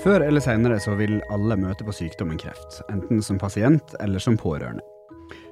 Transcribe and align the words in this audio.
Før 0.00 0.22
eller 0.24 0.40
senere 0.40 0.78
så 0.80 0.94
vil 0.96 1.18
alle 1.28 1.58
møte 1.60 1.84
på 1.84 1.92
sykdommen 1.92 2.38
kreft, 2.40 2.78
enten 2.88 3.18
som 3.20 3.36
pasient 3.36 3.92
eller 4.00 4.22
som 4.22 4.38
pårørende. 4.40 4.80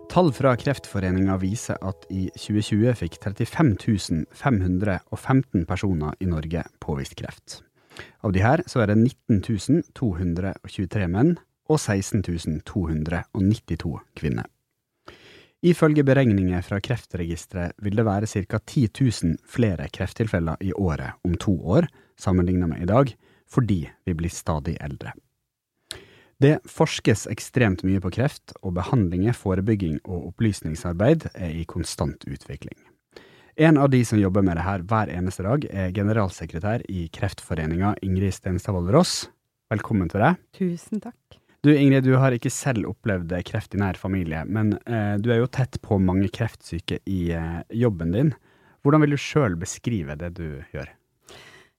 Tall 0.09 0.31
fra 0.33 0.55
Kreftforeninga 0.57 1.37
viser 1.43 1.77
at 1.85 2.07
i 2.09 2.31
2020 2.33 2.95
fikk 2.97 3.19
35 3.21 4.23
515 4.33 5.67
personer 5.69 6.17
i 6.25 6.31
Norge 6.33 6.65
påvist 6.81 7.19
kreft. 7.21 7.59
Av 8.25 8.33
de 8.33 8.41
her 8.41 8.65
så 8.65 8.87
er 8.87 8.95
det 8.95 8.97
19 9.29 9.85
223 9.93 11.13
menn 11.13 11.37
og 11.69 11.77
16 11.77 12.25
292 12.65 13.95
kvinner. 14.17 14.49
Ifølge 15.61 16.07
beregninger 16.09 16.65
fra 16.65 16.81
Kreftregisteret 16.81 17.77
vil 17.85 18.01
det 18.01 18.09
være 18.09 18.33
ca. 18.33 18.65
10 18.65 18.89
000 18.97 19.41
flere 19.45 19.93
krefttilfeller 19.93 20.57
i 20.65 20.73
året 20.73 21.21
om 21.27 21.37
to 21.37 21.59
år, 21.61 21.93
sammenlignet 22.17 22.73
med 22.73 22.87
i 22.87 22.89
dag, 22.89 23.13
fordi 23.49 23.87
vi 24.07 24.15
blir 24.15 24.33
stadig 24.33 24.77
eldre. 24.81 25.15
Det 26.39 26.61
forskes 26.71 27.27
ekstremt 27.33 27.83
mye 27.83 27.99
på 28.03 28.13
kreft, 28.15 28.53
og 28.63 28.77
behandlinger, 28.77 29.35
forebygging 29.35 29.99
og 30.05 30.29
opplysningsarbeid 30.31 31.27
er 31.35 31.51
i 31.51 31.65
konstant 31.67 32.23
utvikling. 32.31 32.79
En 33.59 33.81
av 33.83 33.91
de 33.91 34.05
som 34.07 34.21
jobber 34.21 34.45
med 34.47 34.55
det 34.55 34.63
her 34.63 34.85
hver 34.87 35.11
eneste 35.11 35.43
dag, 35.43 35.65
er 35.67 35.91
generalsekretær 35.97 36.85
i 36.87 37.09
Kreftforeninga, 37.11 37.97
Ingrid 38.07 38.37
Stenstad 38.37 38.93
Ross. 38.95 39.25
Velkommen 39.73 40.07
til 40.13 40.23
deg. 40.23 40.39
Tusen 40.55 41.03
takk. 41.03 41.19
Du 41.67 41.73
Ingrid, 41.75 42.07
du 42.07 42.15
har 42.23 42.31
ikke 42.31 42.53
selv 42.55 42.87
opplevd 42.93 43.35
kreft 43.49 43.75
i 43.75 43.81
nær 43.83 43.99
familie, 43.99 44.45
men 44.47 44.77
eh, 44.87 45.17
du 45.19 45.33
er 45.35 45.43
jo 45.43 45.51
tett 45.51 45.81
på 45.83 45.99
mange 45.99 46.31
kreftsyke 46.31 47.01
i 47.11 47.33
eh, 47.35 47.59
jobben 47.75 48.15
din. 48.15 48.31
Hvordan 48.87 49.03
vil 49.03 49.17
du 49.17 49.19
sjøl 49.19 49.59
beskrive 49.59 50.15
det 50.21 50.37
du 50.39 50.63
gjør? 50.71 50.95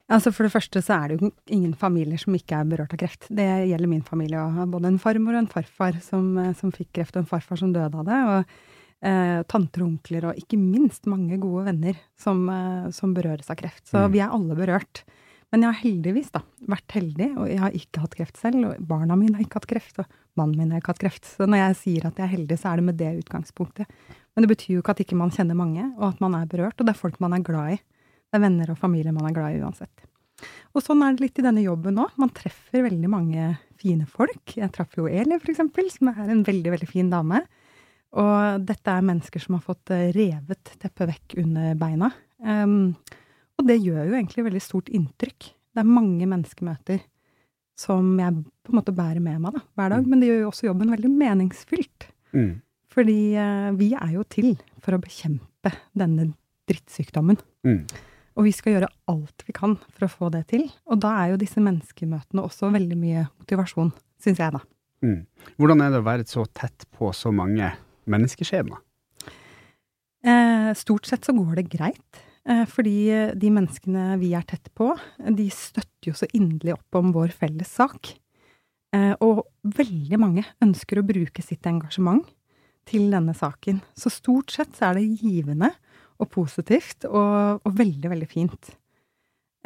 Altså 0.09 0.31
For 0.33 0.47
det 0.47 0.53
første 0.53 0.81
så 0.81 0.95
er 0.95 1.11
det 1.11 1.19
jo 1.19 1.29
ingen 1.53 1.75
familier 1.77 2.17
som 2.17 2.33
ikke 2.33 2.57
er 2.57 2.69
berørt 2.69 2.95
av 2.95 3.01
kreft. 3.01 3.27
Det 3.29 3.45
gjelder 3.69 3.91
min 3.91 4.05
familie 4.05 4.41
òg. 4.41 4.63
Både 4.73 4.89
en 4.89 4.99
farmor 5.01 5.37
og 5.37 5.43
en 5.43 5.51
farfar 5.51 5.99
som, 6.01 6.31
eh, 6.41 6.55
som, 6.57 6.73
fikk 6.73 6.91
kreft, 6.97 7.15
og 7.15 7.23
en 7.23 7.29
farfar 7.29 7.61
som 7.61 7.73
døde 7.75 7.93
av 7.93 8.07
det. 8.07 8.19
Og 8.33 9.05
eh, 9.05 9.41
tanter 9.51 9.85
og 9.85 9.91
onkler, 9.91 10.31
og 10.31 10.41
ikke 10.41 10.57
minst 10.57 11.05
mange 11.09 11.37
gode 11.41 11.67
venner 11.69 11.99
som, 12.17 12.41
eh, 12.49 12.89
som 12.95 13.13
berøres 13.13 13.51
av 13.53 13.59
kreft. 13.61 13.85
Så 13.91 14.01
mm. 14.01 14.11
vi 14.15 14.23
er 14.25 14.33
alle 14.33 14.57
berørt. 14.57 15.03
Men 15.49 15.63
jeg 15.63 15.71
har 15.71 15.81
heldigvis 15.81 16.33
da, 16.33 16.41
vært 16.69 16.93
heldig, 16.93 17.29
og 17.41 17.45
jeg 17.49 17.61
har 17.61 17.77
ikke 17.77 18.01
hatt 18.03 18.17
kreft 18.17 18.41
selv. 18.41 18.65
Og 18.65 18.89
barna 18.89 19.17
mine 19.17 19.37
har 19.37 19.45
ikke 19.45 19.61
hatt 19.61 19.69
kreft, 19.69 20.01
og 20.01 20.09
mannen 20.37 20.57
min 20.57 20.73
har 20.73 20.81
ikke 20.81 20.93
hatt 20.93 21.05
kreft. 21.05 21.29
Så 21.37 21.45
når 21.49 21.63
jeg 21.63 21.79
sier 21.83 22.09
at 22.09 22.17
jeg 22.17 22.25
er 22.25 22.35
heldig, 22.35 22.57
så 22.57 22.73
er 22.73 22.81
det 22.81 22.89
med 22.89 22.99
det 23.01 23.13
utgangspunktet. 23.23 23.89
Men 24.33 24.45
det 24.45 24.51
betyr 24.51 24.75
jo 24.75 24.83
ikke 24.83 24.93
at 24.97 25.01
ikke 25.05 25.17
man 25.21 25.33
kjenner 25.33 25.57
mange, 25.57 25.85
og 25.97 26.11
at 26.11 26.21
man 26.21 26.37
er 26.37 26.49
berørt. 26.49 26.77
Og 26.77 26.85
det 26.85 26.93
er 26.93 27.01
folk 27.01 27.17
man 27.21 27.37
er 27.37 27.45
glad 27.45 27.77
i. 27.77 27.79
Det 28.29 28.37
er 28.37 28.45
venner 28.45 28.71
og 28.71 28.77
familie 28.77 29.13
man 29.15 29.27
er 29.29 29.35
glad 29.35 29.57
i 29.57 29.63
uansett. 29.63 30.05
Og 30.77 30.83
sånn 30.85 31.01
er 31.03 31.15
det 31.15 31.25
litt 31.25 31.39
i 31.41 31.45
denne 31.45 31.63
jobben 31.63 31.97
nå. 31.97 32.05
Man 32.21 32.31
treffer 32.35 32.85
veldig 32.85 33.09
mange 33.11 33.53
fine 33.79 34.05
folk. 34.09 34.53
Jeg 34.55 34.69
traff 34.75 34.93
jo 34.99 35.07
Eli, 35.09 35.39
for 35.41 35.51
eksempel, 35.53 35.89
som 35.91 36.11
er 36.11 36.29
en 36.29 36.43
veldig, 36.45 36.73
veldig 36.75 36.89
fin 36.89 37.09
dame. 37.11 37.41
Og 38.19 38.65
dette 38.65 38.93
er 38.93 39.05
mennesker 39.05 39.41
som 39.43 39.57
har 39.57 39.65
fått 39.65 39.91
eh, 39.93 40.09
revet 40.15 40.73
teppet 40.81 41.09
vekk 41.11 41.37
under 41.43 41.75
beina. 41.77 42.09
Um, 42.41 42.95
og 43.59 43.67
det 43.67 43.79
gjør 43.81 44.07
jo 44.07 44.17
egentlig 44.17 44.45
veldig 44.47 44.63
stort 44.63 44.89
inntrykk. 44.93 45.49
Det 45.49 45.83
er 45.83 45.89
mange 45.89 46.25
menneskemøter 46.29 47.03
som 47.79 48.15
jeg 48.19 48.41
på 48.65 48.73
en 48.73 48.79
måte 48.79 48.95
bærer 48.95 49.21
med 49.23 49.39
meg 49.43 49.55
da, 49.55 49.63
hver 49.77 49.93
dag. 49.93 50.03
Mm. 50.03 50.09
Men 50.11 50.21
det 50.21 50.31
gjør 50.31 50.41
jo 50.41 50.49
også 50.51 50.69
jobben 50.69 50.93
veldig 50.95 51.11
meningsfylt. 51.13 52.09
Mm. 52.33 52.51
Fordi 52.93 53.19
uh, 53.37 53.69
vi 53.77 53.91
er 53.97 54.13
jo 54.15 54.25
til 54.29 54.53
for 54.81 54.97
å 54.97 55.01
bekjempe 55.01 55.73
denne 55.97 56.31
drittsykdommen. 56.69 57.37
Mm. 57.67 57.83
Og 58.39 58.45
vi 58.47 58.53
skal 58.55 58.77
gjøre 58.77 58.91
alt 59.11 59.43
vi 59.43 59.53
kan 59.55 59.75
for 59.91 60.07
å 60.07 60.11
få 60.11 60.29
det 60.31 60.45
til. 60.53 60.69
Og 60.87 61.01
da 61.03 61.11
er 61.19 61.33
jo 61.33 61.41
disse 61.41 61.59
menneskemøtene 61.59 62.45
også 62.45 62.71
veldig 62.71 62.97
mye 62.99 63.25
motivasjon, 63.41 63.91
syns 64.23 64.39
jeg, 64.39 64.55
da. 64.55 64.61
Mm. 65.03 65.25
Hvordan 65.59 65.83
er 65.83 65.91
det 65.91 65.99
å 65.99 66.07
være 66.07 66.27
så 66.27 66.45
tett 66.55 66.87
på 66.95 67.11
så 67.15 67.33
mange 67.35 67.73
menneskeskjebner? 68.09 68.79
Eh, 70.23 70.71
stort 70.79 71.07
sett 71.07 71.27
så 71.27 71.35
går 71.35 71.59
det 71.59 71.67
greit. 71.75 72.23
Eh, 72.47 72.63
fordi 72.71 72.95
de 73.35 73.51
menneskene 73.51 74.15
vi 74.23 74.31
er 74.39 74.47
tett 74.47 74.71
på, 74.75 74.93
de 75.19 75.49
støtter 75.51 76.11
jo 76.11 76.15
så 76.15 76.27
inderlig 76.31 76.77
opp 76.77 76.99
om 76.99 77.11
vår 77.15 77.35
felles 77.35 77.75
sak. 77.75 78.13
Eh, 78.95 79.13
og 79.19 79.43
veldig 79.67 80.19
mange 80.21 80.47
ønsker 80.63 80.99
å 80.99 81.07
bruke 81.07 81.43
sitt 81.45 81.67
engasjement 81.69 82.23
til 82.89 83.11
denne 83.13 83.35
saken. 83.37 83.83
Så 83.99 84.11
stort 84.13 84.55
sett 84.55 84.71
så 84.77 84.89
er 84.89 84.97
det 84.97 85.19
givende 85.21 85.73
og 86.19 86.29
positivt, 86.33 87.07
og, 87.07 87.63
og 87.63 87.75
veldig, 87.79 88.11
veldig 88.11 88.29
fint. 88.29 88.71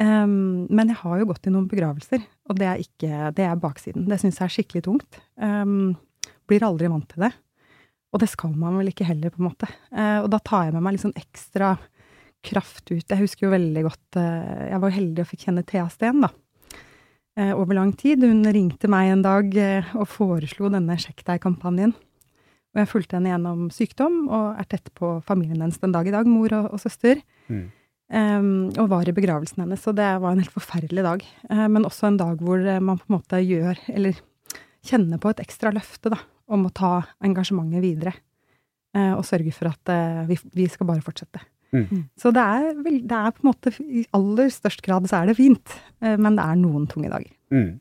Um, 0.02 0.66
men 0.74 0.90
jeg 0.90 0.98
har 1.04 1.20
jo 1.20 1.28
gått 1.30 1.46
i 1.46 1.52
noen 1.54 1.68
begravelser, 1.70 2.22
og 2.50 2.58
det 2.58 2.66
er 2.66 2.80
ikke 2.82 3.30
Det 3.36 3.44
er 3.46 3.60
baksiden. 3.62 4.08
Det 4.10 4.18
syns 4.20 4.40
jeg 4.40 4.46
er 4.46 4.54
skikkelig 4.56 4.84
tungt. 4.86 5.20
Um, 5.38 5.94
blir 6.50 6.66
aldri 6.66 6.90
vant 6.90 7.06
til 7.10 7.26
det. 7.26 7.32
Og 8.14 8.22
det 8.22 8.28
skal 8.30 8.54
man 8.58 8.78
vel 8.78 8.90
ikke 8.90 9.06
heller, 9.06 9.30
på 9.30 9.42
en 9.42 9.48
måte. 9.48 9.68
Uh, 9.94 10.22
og 10.24 10.30
da 10.34 10.40
tar 10.42 10.68
jeg 10.68 10.76
med 10.76 10.86
meg 10.86 10.96
litt 10.96 11.04
sånn 11.04 11.18
ekstra 11.18 11.74
kraft 12.44 12.90
ut. 12.90 13.06
Jeg 13.06 13.20
husker 13.22 13.46
jo 13.46 13.54
veldig 13.54 13.84
godt 13.86 14.18
uh, 14.20 14.64
Jeg 14.70 14.80
var 14.82 14.96
heldig 14.98 15.24
og 15.24 15.30
fikk 15.30 15.46
kjenne 15.46 15.66
Thea 15.66 15.86
Steen, 15.92 16.24
da. 16.26 16.32
Uh, 17.38 17.54
over 17.54 17.78
lang 17.78 17.94
tid. 17.98 18.22
Hun 18.26 18.42
ringte 18.54 18.90
meg 18.90 19.12
en 19.12 19.24
dag 19.26 19.54
og 19.98 20.06
foreslo 20.10 20.70
denne 20.74 20.98
Sjekk 21.02 21.24
deg-kampanjen. 21.26 21.94
Og 22.74 22.82
jeg 22.82 22.90
fulgte 22.90 23.18
henne 23.18 23.30
gjennom 23.30 23.68
sykdom, 23.70 24.24
og 24.26 24.58
er 24.58 24.66
tett 24.66 24.90
på 24.98 25.16
familien 25.26 25.62
hennes 25.62 25.78
den 25.78 25.94
dag 25.94 26.08
i 26.10 26.14
dag, 26.14 26.26
mor 26.26 26.50
og, 26.58 26.72
og 26.74 26.82
søster. 26.82 27.20
Mm. 27.46 27.68
Um, 28.14 28.48
og 28.76 28.90
var 28.90 29.08
i 29.08 29.14
begravelsen 29.16 29.62
hennes, 29.62 29.84
og 29.88 29.96
det 29.96 30.08
var 30.20 30.34
en 30.34 30.42
helt 30.42 30.52
forferdelig 30.52 31.04
dag. 31.06 31.22
Uh, 31.48 31.66
men 31.70 31.86
også 31.86 32.10
en 32.10 32.18
dag 32.20 32.42
hvor 32.42 32.60
man 32.60 32.98
på 32.98 33.06
en 33.08 33.14
måte 33.16 33.40
gjør, 33.40 33.78
eller 33.94 34.18
kjenner 34.84 35.22
på 35.22 35.30
et 35.32 35.40
ekstra 35.44 35.72
løfte, 35.74 36.12
da, 36.12 36.18
om 36.50 36.66
å 36.66 36.74
ta 36.74 36.98
engasjementet 37.24 37.84
videre. 37.84 38.16
Uh, 38.94 39.14
og 39.16 39.24
sørge 39.26 39.54
for 39.54 39.70
at 39.70 39.94
uh, 39.94 40.26
vi, 40.28 40.38
vi, 40.54 40.66
skal 40.70 40.90
bare 40.90 41.04
fortsette. 41.06 41.40
Mm. 41.70 41.86
mm. 41.86 42.02
Så 42.18 42.34
det 42.34 42.42
er, 42.42 42.68
vel, 42.82 43.00
det 43.06 43.22
er, 43.22 43.32
på 43.34 43.42
en 43.42 43.50
måte 43.50 43.72
I 43.82 44.04
aller 44.14 44.50
størst 44.52 44.82
grad 44.84 45.08
så 45.10 45.22
er 45.22 45.30
det 45.30 45.38
fint, 45.38 45.78
men 46.02 46.36
det 46.36 46.44
er 46.44 46.60
noen 46.60 46.84
tunge 46.90 47.10
dager. 47.10 47.32
Mm. 47.50 47.80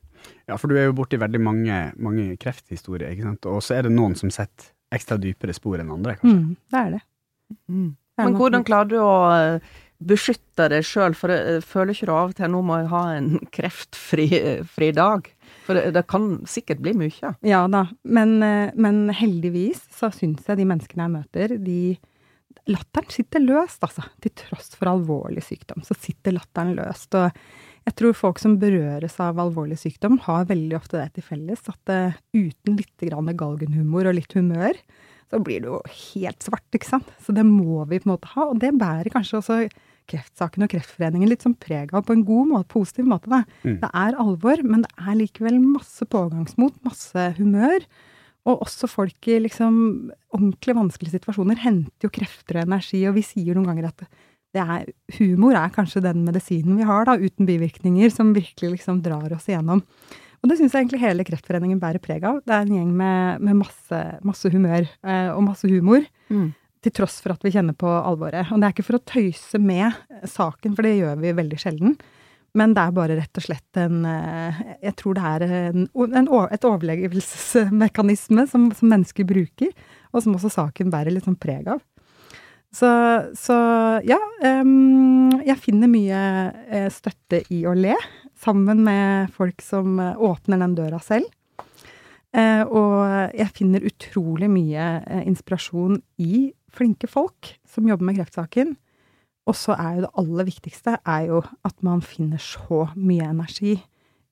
Ja, 0.50 0.58
for 0.58 0.72
du 0.72 0.78
er 0.80 0.88
jo 0.88 0.96
borti 0.98 1.20
veldig 1.20 1.42
mange, 1.44 1.82
mange 2.02 2.32
krefthistorier, 2.42 3.12
ikke 3.14 3.28
sant. 3.28 3.50
Og 3.52 3.62
så 3.62 3.78
er 3.78 3.86
det 3.86 3.94
noen 3.94 4.16
som 4.18 4.32
setter 4.34 4.72
ekstra 4.94 5.18
dypere 5.22 5.56
spor 5.56 5.82
enn 5.82 5.92
andre, 5.94 6.18
kanskje. 6.20 6.40
Mm, 6.40 6.56
det 6.74 6.82
er 6.82 6.94
det. 6.98 7.04
Mm. 7.70 7.90
Men 8.22 8.38
hvordan 8.38 8.66
klarer 8.68 8.92
du 8.92 9.00
å 9.02 9.16
eh, 9.34 9.74
beskytte 10.04 10.68
deg 10.72 10.86
sjøl, 10.86 11.16
for 11.18 11.34
jeg 11.34 11.58
eh, 11.58 11.66
føler 11.66 11.96
ikke 11.96 12.10
du 12.10 12.14
av 12.14 12.32
og 12.34 12.38
til 12.38 12.52
nå 12.54 12.62
må 12.66 12.80
jeg 12.82 12.92
ha 12.94 13.04
en 13.18 13.30
kreftfri 13.56 14.28
fri 14.70 14.92
dag? 14.96 15.30
For 15.64 15.80
det, 15.80 15.94
det, 15.96 16.06
kan 16.12 16.32
sikkert 16.50 16.82
bli 16.84 16.96
mye. 17.06 17.36
Ja 17.48 17.66
da, 17.72 17.86
men, 18.04 18.38
eh, 18.46 18.74
men 18.76 19.06
heldigvis 19.16 19.86
så 19.96 20.12
syns 20.14 20.50
jeg 20.50 20.60
de 20.60 20.70
menneskene 20.70 21.08
jeg 21.08 21.16
møter, 21.20 21.60
de 21.62 21.84
Latteren 22.72 23.12
sitter 23.12 23.42
løst, 23.44 23.82
altså. 23.84 24.06
Til 24.24 24.32
tross 24.40 24.70
for 24.78 24.88
alvorlig 24.88 25.42
sykdom, 25.44 25.82
så 25.84 25.98
sitter 26.00 26.32
latteren 26.38 26.72
løst. 26.78 27.12
Og 27.20 27.34
jeg 27.84 27.96
tror 28.00 28.16
folk 28.16 28.40
som 28.40 28.56
berøres 28.62 29.18
av 29.22 29.40
alvorlig 29.44 29.78
sykdom, 29.82 30.20
har 30.24 30.48
veldig 30.50 30.78
ofte 30.78 31.00
det 31.02 31.18
til 31.18 31.26
felles 31.28 31.66
at 31.68 31.92
uh, 31.92 32.20
uten 32.36 32.78
litt 32.80 33.04
galgenhumor 33.04 34.08
og 34.08 34.16
litt 34.20 34.36
humør, 34.38 34.78
så 35.34 35.40
blir 35.42 35.64
det 35.64 35.72
jo 35.72 35.80
helt 35.98 36.46
svart, 36.46 36.68
ikke 36.76 36.88
sant. 36.88 37.10
Så 37.24 37.34
det 37.36 37.44
må 37.48 37.82
vi 37.90 38.00
på 38.00 38.08
en 38.08 38.14
måte 38.14 38.32
ha, 38.36 38.48
og 38.52 38.62
det 38.62 38.72
bærer 38.80 39.12
kanskje 39.14 39.40
også 39.40 39.60
Kreftsaken 40.12 40.66
og 40.66 40.72
Kreftforeningen 40.74 41.30
litt 41.32 41.46
sånn 41.46 41.56
preg 41.60 41.94
av 41.96 42.04
på 42.08 42.16
en 42.16 42.26
god 42.28 42.50
måte, 42.52 42.70
positiv 42.72 43.08
måte. 43.10 43.32
Da. 43.32 43.44
Mm. 43.64 43.78
Det 43.82 43.92
er 44.04 44.18
alvor, 44.20 44.64
men 44.68 44.84
det 44.86 44.92
er 45.00 45.20
likevel 45.20 45.60
masse 45.64 46.08
pågangsmot, 46.12 46.82
masse 46.86 47.30
humør. 47.40 47.88
Og 48.44 48.66
også 48.66 48.90
folk 48.92 49.30
i 49.32 49.40
liksom 49.46 49.76
ordentlig 50.36 50.76
vanskelige 50.76 51.16
situasjoner 51.16 51.62
henter 51.64 52.08
jo 52.08 52.12
krefter 52.14 52.60
og 52.60 52.68
energi, 52.68 53.00
og 53.08 53.16
vi 53.16 53.24
sier 53.26 53.56
noen 53.56 53.70
ganger 53.72 53.90
at 53.94 54.04
er, 54.62 54.90
humor 55.18 55.58
er 55.58 55.72
kanskje 55.74 56.04
den 56.06 56.26
medisinen 56.28 56.78
vi 56.78 56.86
har, 56.86 57.08
da, 57.10 57.16
uten 57.18 57.48
bivirkninger, 57.50 58.12
som 58.14 58.36
virkelig 58.36 58.76
liksom 58.76 59.02
drar 59.06 59.34
oss 59.34 59.48
igjennom. 59.50 59.82
Og 60.44 60.50
det 60.52 60.58
syns 60.60 60.74
jeg 60.76 60.84
egentlig 60.84 61.00
hele 61.06 61.24
Kreftforeningen 61.24 61.80
bærer 61.80 62.04
preg 62.04 62.26
av. 62.28 62.42
Det 62.44 62.52
er 62.52 62.66
en 62.66 62.76
gjeng 62.76 62.90
med, 63.00 63.44
med 63.48 63.62
masse, 63.62 64.00
masse, 64.28 64.52
humør 64.52 64.84
eh, 64.84 65.30
og 65.32 65.46
masse 65.46 65.70
humor. 65.72 66.04
Mm. 66.28 66.50
Til 66.84 66.94
tross 67.00 67.22
for 67.24 67.32
at 67.32 67.46
vi 67.46 67.54
kjenner 67.54 67.78
på 67.80 67.88
alvoret. 67.88 68.52
Og 68.52 68.60
det 68.60 68.68
er 68.68 68.76
ikke 68.76 68.86
for 68.90 69.00
å 69.00 69.06
tøyse 69.08 69.62
med 69.64 69.96
saken, 70.28 70.76
for 70.76 70.84
det 70.84 70.98
gjør 70.98 71.22
vi 71.24 71.32
veldig 71.38 71.62
sjelden. 71.62 71.96
Men 72.60 72.76
det 72.76 72.84
er 72.84 72.94
bare 72.94 73.16
rett 73.18 73.40
og 73.40 73.46
slett 73.48 73.80
en 73.82 74.04
eh, 74.06 74.60
Jeg 74.84 74.98
tror 75.00 75.18
det 75.18 75.30
er 75.32 75.46
en, 75.48 75.88
en, 75.88 76.30
et 76.54 76.68
overlevelsesmekanisme 76.70 78.46
som, 78.52 78.68
som 78.76 78.92
mennesker 78.92 79.26
bruker, 79.30 79.72
og 80.12 80.26
som 80.26 80.36
også 80.36 80.52
saken 80.60 80.92
bærer 80.94 81.16
litt 81.16 81.26
sånn 81.26 81.40
preg 81.40 81.72
av. 81.72 81.80
Så, 82.74 82.90
så 83.38 83.56
ja, 84.02 84.18
um, 84.42 85.30
jeg 85.46 85.60
finner 85.62 85.92
mye 85.92 86.20
uh, 86.74 86.90
støtte 86.94 87.44
i 87.54 87.62
å 87.70 87.76
le, 87.78 87.94
sammen 88.34 88.82
med 88.86 89.30
folk 89.36 89.62
som 89.62 90.00
uh, 90.02 90.18
åpner 90.18 90.62
den 90.64 90.74
døra 90.80 91.02
selv. 91.04 91.30
Uh, 92.34 92.66
og 92.66 92.96
jeg 93.38 93.54
finner 93.54 93.86
utrolig 93.86 94.50
mye 94.50 94.88
inspirasjon 95.22 96.00
i 96.18 96.48
flinke 96.74 97.06
folk 97.06 97.54
som 97.70 97.86
jobber 97.86 98.10
med 98.10 98.18
kreftsaken. 98.18 98.74
Og 99.46 99.58
så 99.60 99.76
er 99.78 100.00
jo 100.00 100.06
det 100.08 100.14
aller 100.24 100.48
viktigste 100.48 100.98
er 100.98 101.28
jo 101.30 101.44
at 101.68 101.76
man 101.86 102.02
finner 102.02 102.42
så 102.42 102.88
mye 102.96 103.28
energi 103.30 103.76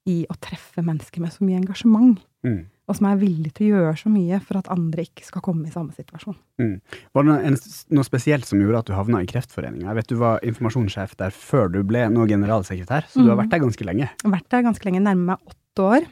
i 0.10 0.24
å 0.26 0.38
treffe 0.42 0.82
mennesker 0.82 1.22
med 1.22 1.36
så 1.36 1.46
mye 1.46 1.60
engasjement. 1.60 2.18
Mm. 2.48 2.64
Og 2.92 2.98
som 2.98 3.08
er 3.08 3.20
villig 3.22 3.54
til 3.56 3.72
å 3.72 3.86
gjøre 3.86 4.00
så 4.02 4.10
mye 4.12 4.38
for 4.44 4.60
at 4.60 4.68
andre 4.74 5.06
ikke 5.08 5.24
skal 5.24 5.44
komme 5.46 5.70
i 5.70 5.72
samme 5.72 5.96
situasjon. 5.96 6.36
Mm. 6.60 6.74
Var 7.16 7.24
det 7.24 7.30
noe, 7.30 7.52
noe, 7.96 8.08
spesielt 8.08 8.50
som 8.50 8.60
gjorde 8.60 8.82
at 8.82 8.90
du 8.90 8.96
havna 8.98 9.22
i 9.24 9.30
Kreftforeninga? 9.30 9.88
Jeg 9.88 10.00
vet 10.02 10.10
du 10.12 10.18
var 10.20 10.44
informasjonssjef 10.50 11.14
der 11.22 11.32
før 11.36 11.72
du 11.72 11.80
ble 11.88 12.04
nå 12.12 12.26
generalsekretær, 12.28 13.08
så 13.08 13.22
mm. 13.22 13.24
du 13.24 13.30
har 13.30 13.38
mm. 13.38 13.44
vært 13.46 13.54
der 13.54 13.64
ganske 13.64 13.88
lenge? 13.88 14.10
Vært 14.36 14.50
der 14.52 14.66
ganske 14.68 14.90
lenge, 14.90 15.04
nærmere 15.08 15.38
meg 15.38 15.54
åtte 15.54 15.88
år. 15.88 16.10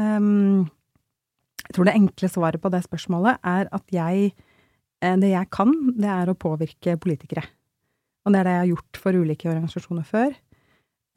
Um, 0.00 0.68
jeg 1.64 1.76
tror 1.76 1.88
det 1.88 1.96
enkle 1.96 2.32
svaret 2.34 2.60
på 2.60 2.74
det 2.74 2.82
spørsmålet 2.84 3.40
er 3.46 3.72
at 3.72 3.94
jeg 3.94 4.30
eh, 4.34 5.16
Det 5.22 5.32
jeg 5.32 5.50
kan, 5.54 5.72
det 5.96 6.10
er 6.12 6.28
å 6.28 6.36
påvirke 6.36 6.98
politikere. 7.00 7.46
Og 8.26 8.34
det 8.34 8.42
er 8.42 8.48
det 8.48 8.54
jeg 8.56 8.64
har 8.64 8.72
gjort 8.74 9.00
for 9.00 9.16
ulike 9.16 9.48
organisasjoner 9.48 10.04
før. 10.04 10.34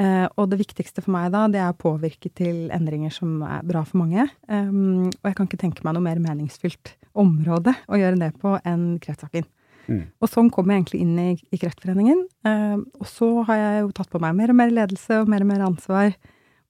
Uh, 0.03 0.25
og 0.41 0.49
det 0.51 0.59
viktigste 0.59 1.03
for 1.03 1.13
meg 1.15 1.29
da, 1.31 1.45
det 1.51 1.61
er 1.61 1.71
å 1.71 1.79
påvirke 1.79 2.31
til 2.35 2.67
endringer 2.75 3.13
som 3.13 3.37
er 3.45 3.63
bra 3.67 3.85
for 3.87 4.01
mange. 4.01 4.25
Um, 4.49 5.07
og 5.07 5.29
jeg 5.29 5.37
kan 5.37 5.47
ikke 5.47 5.61
tenke 5.61 5.85
meg 5.85 5.95
noe 5.95 6.03
mer 6.03 6.19
meningsfylt 6.19 6.95
område 7.19 7.75
å 7.87 7.99
gjøre 7.99 8.19
det 8.19 8.33
på 8.41 8.57
enn 8.67 8.97
kreftsaken. 9.03 9.47
Mm. 9.87 10.03
Og 10.23 10.31
sånn 10.31 10.49
kom 10.53 10.71
jeg 10.71 10.81
egentlig 10.81 11.01
inn 11.03 11.15
i, 11.19 11.29
i 11.53 11.59
Kreftforeningen. 11.59 12.25
Uh, 12.47 12.83
og 12.99 13.07
så 13.07 13.29
har 13.49 13.59
jeg 13.61 13.81
jo 13.83 13.91
tatt 13.95 14.11
på 14.11 14.21
meg 14.23 14.35
mer 14.39 14.53
og 14.53 14.59
mer 14.59 14.73
ledelse 14.73 15.21
og 15.21 15.31
mer 15.31 15.45
og 15.45 15.51
mer 15.53 15.65
ansvar. 15.69 16.17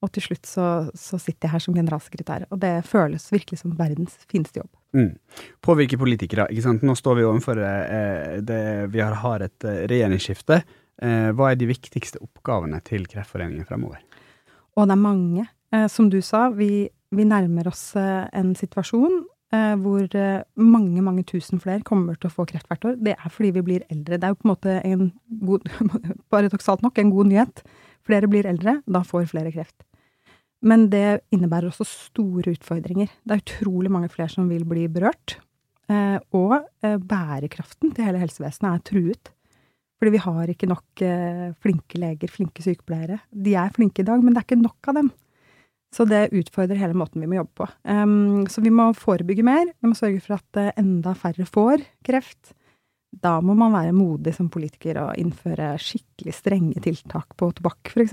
Og 0.04 0.12
til 0.12 0.26
slutt 0.26 0.46
så, 0.46 0.68
så 0.98 1.16
sitter 1.16 1.48
jeg 1.48 1.54
her 1.54 1.64
som 1.64 1.76
generalsekretær. 1.78 2.46
Og 2.52 2.60
det 2.60 2.74
føles 2.86 3.24
virkelig 3.32 3.62
som 3.62 3.74
verdens 3.78 4.18
fineste 4.28 4.60
jobb. 4.60 4.70
Mm. 4.94 5.12
Påvirke 5.64 5.98
politikere, 5.98 6.46
ikke 6.52 6.66
sant. 6.66 6.84
Nå 6.86 6.94
står 6.98 7.18
vi 7.18 7.26
overfor 7.26 7.58
eh, 7.64 8.34
det 8.44 8.60
Vi 8.92 9.00
har 9.00 9.46
et 9.46 9.64
regjeringsskifte. 9.64 10.60
Eh, 11.02 11.30
hva 11.34 11.50
er 11.50 11.58
de 11.58 11.68
viktigste 11.68 12.20
oppgavene 12.22 12.78
til 12.86 13.06
Kreftforeningen 13.10 13.66
fremover? 13.66 14.02
Og 14.78 14.86
det 14.86 14.94
er 14.94 15.02
mange. 15.02 15.46
Eh, 15.74 15.86
som 15.90 16.10
du 16.10 16.20
sa, 16.22 16.48
vi, 16.54 16.86
vi 17.14 17.26
nærmer 17.26 17.70
oss 17.70 17.92
eh, 17.98 18.26
en 18.32 18.54
situasjon 18.58 19.24
hvor 19.54 20.10
mange, 20.58 20.98
mange 21.06 21.22
tusen 21.30 21.60
flere 21.62 21.84
kommer 21.86 22.16
til 22.18 22.26
å 22.26 22.34
få 22.40 22.42
kreft 22.50 22.66
hvert 22.66 22.86
år. 22.88 22.94
Det 23.06 23.12
er 23.14 23.30
fordi 23.30 23.52
vi 23.54 23.60
blir 23.62 23.84
eldre. 23.86 24.16
Det 24.18 24.26
er 24.26 24.32
jo 24.32 24.38
på 24.40 24.48
en 24.48 24.50
måte 24.50 24.72
en 24.80 25.04
god, 25.46 25.68
paradoksalt 26.34 26.82
nok, 26.82 26.98
en 26.98 27.12
god 27.14 27.30
nyhet. 27.30 27.62
Flere 28.02 28.26
blir 28.32 28.48
eldre, 28.50 28.80
da 28.82 29.04
får 29.06 29.28
flere 29.30 29.52
kreft. 29.54 29.86
Men 30.66 30.88
det 30.90 31.20
innebærer 31.30 31.68
også 31.70 31.86
store 31.86 32.56
utfordringer. 32.56 33.14
Det 33.22 33.36
er 33.36 33.44
utrolig 33.44 33.94
mange 33.94 34.10
flere 34.10 34.34
som 34.34 34.50
vil 34.50 34.66
bli 34.66 34.88
berørt. 34.90 35.36
Og 36.34 36.58
bærekraften 36.82 37.94
til 37.94 38.10
hele 38.10 38.24
helsevesenet 38.24 38.72
er 38.72 38.84
truet. 38.90 39.33
Fordi 40.04 40.18
vi 40.18 40.20
har 40.20 40.50
ikke 40.52 40.66
nok 40.68 41.00
eh, 41.00 41.44
flinke 41.64 41.96
leger, 41.96 42.28
flinke 42.28 42.60
sykepleiere. 42.60 43.22
De 43.32 43.54
er 43.56 43.70
flinke 43.72 44.02
i 44.02 44.04
dag, 44.04 44.20
men 44.20 44.34
det 44.34 44.42
er 44.42 44.44
ikke 44.44 44.58
nok 44.60 44.90
av 44.92 44.98
dem. 44.98 45.06
Så 45.96 46.04
det 46.04 46.26
utfordrer 46.36 46.76
hele 46.76 46.98
måten 46.98 47.22
vi 47.22 47.28
må 47.30 47.38
jobbe 47.38 47.62
på. 47.62 47.68
Um, 47.88 48.42
så 48.52 48.60
vi 48.60 48.72
må 48.74 48.90
forebygge 48.98 49.46
mer. 49.46 49.70
Vi 49.80 49.88
må 49.88 49.96
sørge 49.96 50.20
for 50.20 50.36
at 50.36 50.58
uh, 50.60 50.74
enda 50.76 51.14
færre 51.16 51.46
får 51.48 51.86
kreft. 52.04 52.52
Da 53.16 53.38
må 53.40 53.56
man 53.56 53.72
være 53.72 53.94
modig 53.96 54.34
som 54.36 54.50
politiker 54.52 55.00
og 55.06 55.14
innføre 55.22 55.70
skikkelig 55.80 56.34
strenge 56.36 56.82
tiltak 56.84 57.32
på 57.40 57.48
tobakk, 57.56 57.94
f.eks. 57.94 58.12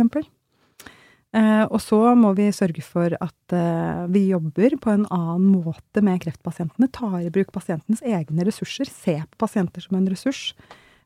Uh, 1.36 1.66
og 1.66 1.82
så 1.84 2.00
må 2.16 2.32
vi 2.40 2.46
sørge 2.56 2.86
for 2.88 3.18
at 3.20 3.58
uh, 3.58 4.06
vi 4.16 4.30
jobber 4.30 4.78
på 4.80 4.94
en 4.96 5.04
annen 5.12 5.58
måte 5.66 6.06
med 6.08 6.24
kreftpasientene. 6.24 6.88
Tar 6.88 7.20
i 7.26 7.34
bruk 7.36 7.52
pasientens 7.52 8.00
egne 8.00 8.48
ressurser. 8.48 8.88
Ser 8.88 9.26
på 9.28 9.42
pasienter 9.44 9.84
som 9.84 10.00
en 10.00 10.08
ressurs. 10.08 10.54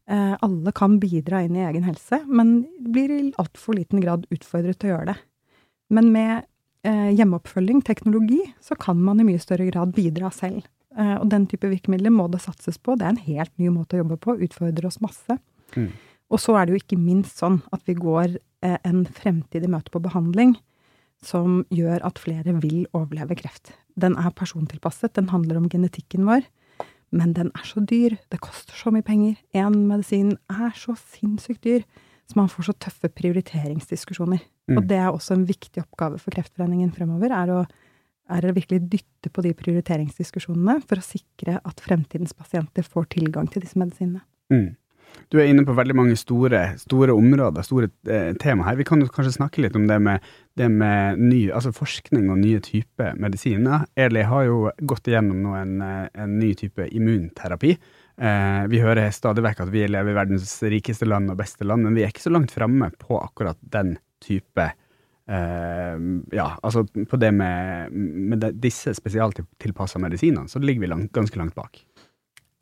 Eh, 0.06 0.34
alle 0.46 0.72
kan 0.72 1.00
bidra 1.02 1.42
inn 1.44 1.56
i 1.58 1.64
egen 1.66 1.86
helse, 1.88 2.20
men 2.30 2.60
blir 2.94 3.12
i 3.14 3.22
altfor 3.42 3.78
liten 3.80 4.04
grad 4.04 4.28
utfordret 4.34 4.78
til 4.80 4.92
å 4.92 4.94
gjøre 4.94 5.14
det. 5.14 5.18
Men 5.98 6.12
med 6.14 6.34
eh, 6.86 7.10
hjemmeoppfølging, 7.18 7.82
teknologi, 7.86 8.44
så 8.62 8.78
kan 8.78 9.02
man 9.02 9.22
i 9.22 9.26
mye 9.26 9.42
større 9.42 9.66
grad 9.72 9.96
bidra 9.98 10.30
selv. 10.34 10.68
Eh, 10.98 11.16
og 11.18 11.30
den 11.34 11.48
type 11.50 11.70
virkemidler 11.72 12.14
må 12.14 12.28
det 12.30 12.44
satses 12.46 12.78
på. 12.78 12.98
Det 13.00 13.08
er 13.08 13.16
en 13.16 13.26
helt 13.26 13.54
ny 13.62 13.72
måte 13.74 13.98
å 13.98 14.04
jobbe 14.04 14.20
på, 14.22 14.38
utfordrer 14.46 14.92
oss 14.92 15.02
masse. 15.02 15.40
Mm. 15.74 15.90
Og 16.34 16.42
så 16.42 16.54
er 16.58 16.66
det 16.66 16.76
jo 16.76 16.84
ikke 16.84 17.02
minst 17.02 17.42
sånn 17.42 17.60
at 17.74 17.82
vi 17.90 17.98
går 17.98 18.38
en 18.66 19.04
fremtid 19.14 19.62
i 19.62 19.70
møte 19.70 19.92
på 19.94 20.02
behandling 20.02 20.56
som 21.26 21.60
gjør 21.74 22.02
at 22.08 22.22
flere 22.22 22.56
vil 22.64 22.88
overleve 22.98 23.38
kreft. 23.38 23.76
Den 23.94 24.18
er 24.18 24.34
persontilpasset, 24.34 25.14
den 25.18 25.30
handler 25.30 25.60
om 25.60 25.70
genetikken 25.70 26.26
vår. 26.26 26.48
Men 27.16 27.34
den 27.36 27.52
er 27.56 27.64
så 27.68 27.84
dyr. 27.88 28.18
Det 28.32 28.42
koster 28.44 28.76
så 28.76 28.92
mye 28.92 29.06
penger. 29.06 29.38
Én 29.56 29.78
medisin 29.88 30.36
er 30.52 30.76
så 30.76 30.98
sinnssykt 31.00 31.64
dyr. 31.64 31.86
Så 32.26 32.40
man 32.40 32.50
får 32.50 32.70
så 32.70 32.76
tøffe 32.82 33.10
prioriteringsdiskusjoner. 33.14 34.42
Mm. 34.70 34.80
Og 34.80 34.88
det 34.90 34.98
er 34.98 35.12
også 35.12 35.36
en 35.38 35.46
viktig 35.48 35.84
oppgave 35.84 36.20
for 36.22 36.34
Kreftforeningen 36.34 36.90
fremover, 36.96 37.34
er 37.38 37.52
å, 37.54 37.60
er 38.34 38.48
å 38.50 38.56
virkelig 38.56 38.82
dytte 38.90 39.30
på 39.30 39.44
de 39.46 39.52
prioriteringsdiskusjonene 39.58 40.80
for 40.90 41.02
å 41.02 41.06
sikre 41.06 41.60
at 41.62 41.84
fremtidens 41.86 42.34
pasienter 42.34 42.88
får 42.88 43.12
tilgang 43.14 43.52
til 43.52 43.62
disse 43.62 43.78
medisinene. 43.78 44.26
Mm. 44.50 44.74
Du 45.32 45.38
er 45.40 45.48
inne 45.48 45.64
på 45.66 45.76
veldig 45.78 45.96
mange 45.96 46.18
store, 46.20 46.64
store 46.82 47.14
områder, 47.16 47.66
store 47.66 47.92
eh, 48.10 48.34
tema 48.42 48.66
her. 48.68 48.80
Vi 48.82 48.88
kan 48.88 49.06
kanskje 49.06 49.38
snakke 49.38 49.64
litt 49.64 49.78
om 49.78 49.86
det 49.90 50.00
med, 50.04 50.26
det 50.56 50.70
med 50.72 51.20
ny, 51.20 51.42
altså 51.52 51.74
forskning 51.76 52.30
og 52.32 52.40
nye 52.40 52.62
typer 52.64 53.18
medisiner. 53.20 53.86
Eli 54.00 54.24
har 54.24 54.46
jo 54.48 54.70
gått 54.88 55.10
igjennom 55.12 55.42
nå 55.44 55.56
en, 55.60 55.76
eh, 55.84 56.08
en 56.24 56.38
ny 56.40 56.54
type 56.56 56.88
immunterapi. 56.96 57.76
Eh, 58.16 58.64
vi 58.72 58.80
hører 58.80 59.12
stadig 59.12 59.44
vekk 59.44 59.66
at 59.66 59.74
vi 59.74 59.84
lever 59.88 60.14
i 60.14 60.16
verdens 60.16 60.56
rikeste 60.64 61.08
land 61.08 61.34
og 61.34 61.40
beste 61.42 61.68
land, 61.68 61.84
men 61.84 61.98
vi 61.98 62.06
er 62.06 62.14
ikke 62.14 62.24
så 62.24 62.32
langt 62.32 62.56
framme 62.56 62.88
på 62.96 63.20
akkurat 63.20 63.60
den 63.60 63.98
type 64.24 64.70
eh, 65.28 65.98
Ja, 66.32 66.48
altså 66.64 66.86
på 66.86 67.20
det 67.20 67.34
med, 67.34 67.92
med 67.92 68.48
disse 68.62 68.94
spesialtilpassa 68.96 70.00
medisinene, 70.00 70.48
så 70.48 70.64
ligger 70.64 70.86
vi 70.86 70.94
langt, 70.94 71.12
ganske 71.12 71.40
langt 71.42 71.56
bak. 71.56 71.84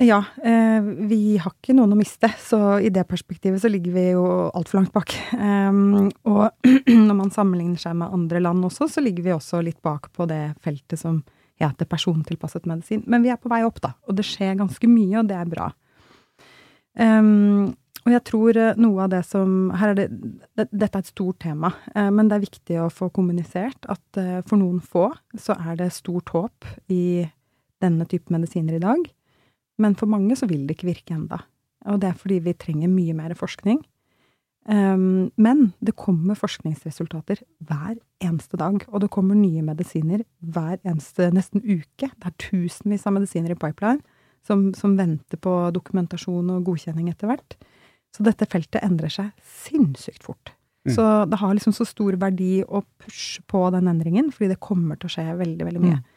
Ja, 0.03 0.23
eh, 0.43 0.81
vi 0.83 1.37
har 1.37 1.53
ikke 1.53 1.73
noen 1.77 1.93
å 1.95 1.97
miste, 1.97 2.27
så 2.41 2.75
i 2.83 2.89
det 2.91 3.05
perspektivet 3.07 3.61
så 3.63 3.69
ligger 3.71 3.93
vi 3.95 4.01
jo 4.09 4.23
altfor 4.51 4.81
langt 4.81 4.91
bak. 4.95 5.13
Um, 5.37 6.09
og 6.27 6.67
når 7.07 7.15
man 7.15 7.31
sammenligner 7.31 7.79
seg 7.79 7.95
med 8.01 8.11
andre 8.11 8.41
land 8.43 8.67
også, 8.67 8.89
så 8.91 9.03
ligger 9.03 9.23
vi 9.23 9.31
også 9.35 9.61
litt 9.63 9.79
bak 9.85 10.09
på 10.11 10.27
det 10.27 10.57
feltet 10.65 10.99
som 10.99 11.21
heter 11.61 11.87
persontilpasset 11.87 12.67
medisin. 12.67 13.05
Men 13.07 13.23
vi 13.23 13.31
er 13.31 13.39
på 13.39 13.51
vei 13.53 13.61
opp, 13.63 13.79
da, 13.85 13.93
og 14.03 14.19
det 14.19 14.27
skjer 14.27 14.59
ganske 14.59 14.91
mye, 14.91 15.21
og 15.21 15.31
det 15.31 15.39
er 15.39 15.55
bra. 15.55 15.69
Um, 16.99 17.71
og 18.03 18.11
jeg 18.11 18.25
tror 18.27 18.59
eh, 18.59 18.83
noe 18.83 19.05
av 19.05 19.15
det 19.15 19.23
som 19.23 19.71
er 19.71 19.95
det, 19.95 20.09
det 20.59 20.67
Dette 20.67 20.99
er 20.99 21.05
et 21.05 21.13
stort 21.13 21.39
tema, 21.45 21.71
uh, 21.95 22.11
men 22.11 22.27
det 22.27 22.41
er 22.41 22.47
viktig 22.49 22.83
å 22.83 22.91
få 22.91 23.07
kommunisert 23.15 23.87
at 23.87 24.23
for 24.49 24.59
noen 24.59 24.83
få 24.83 25.07
så 25.39 25.55
er 25.63 25.79
det 25.79 25.93
stort 25.95 26.35
håp 26.35 26.73
i 26.91 27.23
denne 27.79 28.03
type 28.11 28.35
medisiner 28.35 28.75
i 28.75 28.83
dag. 28.83 29.13
Men 29.81 29.97
for 29.99 30.09
mange 30.09 30.35
så 30.37 30.47
vil 30.49 30.67
det 30.67 30.77
ikke 30.77 30.91
virke 30.91 31.15
enda. 31.15 31.41
Og 31.89 31.99
det 32.01 32.11
er 32.11 32.19
fordi 32.19 32.39
vi 32.45 32.55
trenger 32.57 32.91
mye 32.91 33.15
mer 33.17 33.33
forskning. 33.37 33.81
Um, 34.63 35.27
men 35.35 35.73
det 35.83 35.97
kommer 35.99 36.39
forskningsresultater 36.39 37.41
hver 37.67 37.97
eneste 38.23 38.59
dag. 38.59 38.85
Og 38.87 39.03
det 39.03 39.11
kommer 39.11 39.35
nye 39.35 39.63
medisiner 39.65 40.23
hver 40.39 40.77
eneste 40.85 41.31
nesten 41.35 41.63
uke. 41.65 42.07
Det 42.07 42.29
er 42.29 42.39
tusenvis 42.39 43.07
av 43.09 43.17
medisiner 43.17 43.55
i 43.55 43.59
pipeline 43.59 44.03
som, 44.43 44.71
som 44.77 44.97
venter 44.99 45.39
på 45.39 45.53
dokumentasjon 45.75 46.51
og 46.55 46.67
godkjenning 46.67 47.09
etter 47.11 47.31
hvert. 47.31 47.57
Så 48.13 48.25
dette 48.25 48.47
feltet 48.49 48.83
endrer 48.85 49.11
seg 49.11 49.31
sinnssykt 49.65 50.23
fort. 50.27 50.53
Mm. 50.83 50.95
Så 50.95 51.03
det 51.31 51.39
har 51.39 51.53
liksom 51.55 51.75
så 51.75 51.87
stor 51.87 52.15
verdi 52.19 52.57
å 52.63 52.83
pushe 53.01 53.43
på 53.47 53.61
den 53.73 53.87
endringen, 53.89 54.29
fordi 54.35 54.51
det 54.51 54.63
kommer 54.63 54.99
til 54.99 55.09
å 55.09 55.13
skje 55.15 55.25
veldig, 55.39 55.67
veldig 55.69 55.83
mye. 55.83 55.99
Mm. 56.01 56.12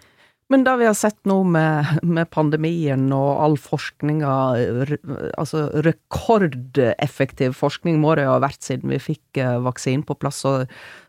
Men 0.52 0.62
det 0.62 0.76
vi 0.78 0.86
har 0.86 0.94
sett 0.94 1.18
nå 1.26 1.40
med, 1.42 1.88
med 2.06 2.28
pandemien 2.30 3.08
og 3.14 3.30
all 3.42 3.56
forskninga, 3.58 4.34
altså 5.34 5.64
rekordeffektiv 5.82 7.56
forskning 7.58 7.98
må 8.02 8.14
det 8.14 8.28
jo 8.28 8.36
ha 8.36 8.42
vært 8.44 8.62
siden 8.62 8.92
vi 8.94 9.00
fikk 9.02 9.40
eh, 9.42 9.56
vaksinen 9.64 10.06
på 10.06 10.14
plass 10.22 10.44
så, 10.44 10.52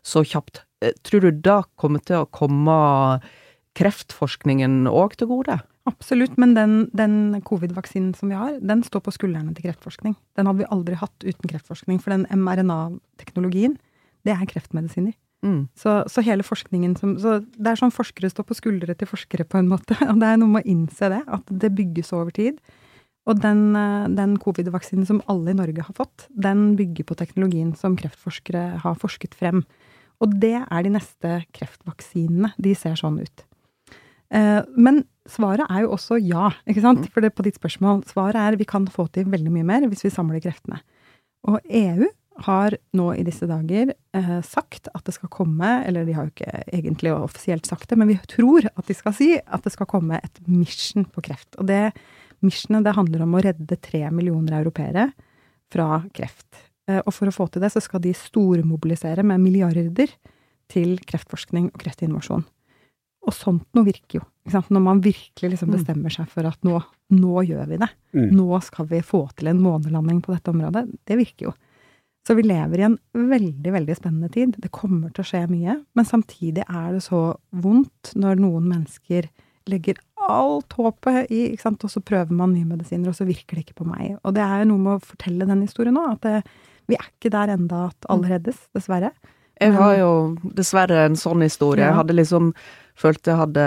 så 0.02 0.24
kjapt. 0.26 0.64
Eh, 0.82 0.96
tror 1.06 1.22
du 1.22 1.30
det 1.30 1.60
kommer 1.78 2.02
til 2.02 2.24
å 2.24 2.30
komme 2.34 2.78
kreftforskningen 3.78 4.90
òg 4.90 5.14
til 5.20 5.30
gode? 5.30 5.60
Absolutt, 5.88 6.34
men 6.36 6.56
den, 6.56 6.74
den 6.98 7.38
covid-vaksinen 7.46 8.10
som 8.18 8.32
vi 8.32 8.36
har, 8.36 8.58
den 8.58 8.82
står 8.84 9.06
på 9.06 9.14
skuldrene 9.14 9.54
til 9.56 9.70
kreftforskning. 9.70 10.18
Den 10.36 10.50
hadde 10.50 10.64
vi 10.64 10.72
aldri 10.74 10.98
hatt 10.98 11.24
uten 11.24 11.48
kreftforskning, 11.48 12.02
for 12.02 12.12
den 12.12 12.26
mRNA-teknologien, 12.34 13.78
det 14.26 14.34
er 14.34 14.50
kreftmedisiner. 14.50 15.14
Mm. 15.44 15.68
Så, 15.78 16.02
så, 16.10 16.22
hele 16.26 16.42
forskningen 16.42 16.96
som 16.98 17.12
Så 17.22 17.36
det 17.54 17.70
er 17.70 17.78
sånn 17.78 17.94
forskere 17.94 18.30
står 18.32 18.46
på 18.48 18.56
skuldre 18.58 18.96
til 18.98 19.06
forskere, 19.10 19.46
på 19.46 19.60
en 19.60 19.70
måte. 19.70 19.94
Og 20.10 20.18
det 20.18 20.32
er 20.32 20.40
noe 20.40 20.50
med 20.56 20.66
å 20.66 20.72
innse 20.74 21.10
det, 21.12 21.22
at 21.26 21.52
det 21.62 21.74
bygges 21.78 22.12
over 22.16 22.34
tid. 22.34 22.58
Og 23.28 23.42
den, 23.42 23.76
eh, 23.76 24.08
den 24.18 24.38
covid-vaksinen 24.40 25.06
som 25.06 25.20
alle 25.28 25.52
i 25.52 25.58
Norge 25.58 25.84
har 25.84 25.96
fått, 25.96 26.26
den 26.32 26.72
bygger 26.78 27.06
på 27.06 27.18
teknologien 27.20 27.74
som 27.76 27.96
kreftforskere 27.98 28.80
har 28.82 28.98
forsket 28.98 29.36
frem. 29.36 29.62
Og 30.24 30.32
det 30.40 30.56
er 30.64 30.82
de 30.82 30.94
neste 30.96 31.42
kreftvaksinene. 31.54 32.54
De 32.58 32.74
ser 32.74 32.96
sånn 32.98 33.20
ut. 33.20 33.44
Eh, 34.34 34.62
men 34.76 35.04
svaret 35.28 35.68
er 35.70 35.84
jo 35.84 35.92
også 35.94 36.18
ja, 36.20 36.50
ikke 36.68 36.84
sant? 36.84 37.04
Mm. 37.04 37.12
For 37.12 37.24
det 37.24 37.34
på 37.36 37.44
ditt 37.46 37.60
spørsmål, 37.60 38.02
svaret 38.08 38.40
er 38.40 38.58
vi 38.60 38.66
kan 38.68 38.88
få 38.90 39.06
til 39.12 39.28
veldig 39.30 39.52
mye 39.54 39.68
mer 39.68 39.86
hvis 39.88 40.06
vi 40.06 40.12
samler 40.12 40.42
kreftene. 40.42 40.80
Og 41.48 41.60
EU 41.68 42.08
har 42.46 42.76
nå 42.96 43.08
i 43.18 43.24
disse 43.26 43.48
dager 43.50 43.90
eh, 44.16 44.38
sagt 44.46 44.90
at 44.94 45.04
det 45.06 45.14
skal 45.16 45.30
komme, 45.32 45.70
eller 45.88 46.06
de 46.06 46.14
har 46.16 46.28
jo 46.28 46.32
ikke 46.32 46.62
egentlig 46.66 47.12
offisielt 47.14 47.66
sagt 47.66 47.90
det, 47.90 47.98
men 47.98 48.10
vi 48.12 48.18
tror 48.30 48.68
at 48.70 48.86
de 48.86 48.96
skal 48.96 49.16
si 49.16 49.32
at 49.38 49.64
det 49.64 49.74
skal 49.74 49.90
komme 49.90 50.20
et 50.22 50.40
mission 50.46 51.06
på 51.08 51.24
kreft. 51.26 51.58
Og 51.58 51.68
det 51.70 51.92
missionet 52.44 52.86
det 52.86 52.96
handler 52.96 53.24
om 53.24 53.34
å 53.34 53.42
redde 53.42 53.80
tre 53.82 54.04
millioner 54.14 54.60
europeere 54.60 55.10
fra 55.72 56.02
kreft. 56.14 56.64
Eh, 56.88 57.00
og 57.02 57.12
for 57.14 57.30
å 57.30 57.34
få 57.34 57.48
til 57.50 57.64
det, 57.64 57.72
så 57.74 57.82
skal 57.84 58.02
de 58.04 58.14
stormobilisere 58.16 59.26
med 59.26 59.42
milliarder 59.42 60.14
til 60.68 60.96
kreftforskning 61.08 61.72
og 61.72 61.82
kreftinnovasjon. 61.82 62.46
Og 63.28 63.34
sånt 63.34 63.66
noe 63.76 63.88
virker 63.88 64.20
jo. 64.20 64.26
Når 64.48 64.80
man 64.80 65.00
virkelig 65.04 65.50
liksom 65.52 65.68
mm. 65.68 65.76
bestemmer 65.76 66.12
seg 66.12 66.28
for 66.32 66.48
at 66.48 66.62
nå, 66.64 66.78
nå 67.12 67.42
gjør 67.44 67.66
vi 67.68 67.80
det. 67.82 67.88
Mm. 68.16 68.28
Nå 68.38 68.60
skal 68.64 68.88
vi 68.88 69.02
få 69.04 69.26
til 69.36 69.50
en 69.50 69.60
månelanding 69.60 70.22
på 70.24 70.32
dette 70.32 70.54
området. 70.54 70.86
Det 71.04 71.18
virker 71.18 71.50
jo. 71.50 71.52
Så 72.28 72.34
vi 72.36 72.44
lever 72.44 72.82
i 72.82 72.84
en 72.84 72.98
veldig, 73.16 73.70
veldig 73.72 73.94
spennende 73.96 74.28
tid. 74.28 74.58
Det 74.60 74.68
kommer 74.68 75.08
til 75.16 75.24
å 75.24 75.28
skje 75.30 75.46
mye. 75.48 75.78
Men 75.96 76.04
samtidig 76.04 76.66
er 76.66 76.90
det 76.92 77.00
så 77.06 77.22
vondt 77.56 78.10
når 78.20 78.42
noen 78.42 78.66
mennesker 78.68 79.30
legger 79.68 79.96
alt 80.28 80.74
håpet 80.76 81.30
i, 81.32 81.46
ikke 81.54 81.62
sant, 81.62 81.86
og 81.86 81.92
så 81.92 82.02
prøver 82.04 82.36
man 82.36 82.52
nye 82.52 82.68
medisiner, 82.68 83.08
og 83.08 83.16
så 83.16 83.24
virker 83.24 83.56
det 83.56 83.64
ikke 83.64 83.78
på 83.80 83.86
meg. 83.88 84.18
Og 84.28 84.34
det 84.36 84.42
er 84.44 84.60
jo 84.60 84.74
noe 84.74 84.82
med 84.84 84.98
å 84.98 85.06
fortelle 85.08 85.48
den 85.48 85.62
historien 85.64 85.96
nå, 85.96 86.04
at 86.10 86.26
det, 86.26 86.42
vi 86.92 86.98
er 86.98 87.06
ikke 87.08 87.32
der 87.32 87.54
enda 87.54 87.86
at 87.86 88.08
alle 88.12 88.26
mm. 88.26 88.32
reddes, 88.34 88.60
dessverre. 88.76 89.12
Jeg 89.58 89.74
har 89.74 89.94
jo 89.98 90.10
dessverre 90.54 91.00
en 91.08 91.16
sånn 91.18 91.42
historie. 91.42 91.82
Ja. 91.82 91.94
Jeg 91.94 91.98
hadde 92.02 92.18
liksom 92.18 92.52
følte 92.98 93.32
jeg 93.32 93.40
hadde 93.40 93.64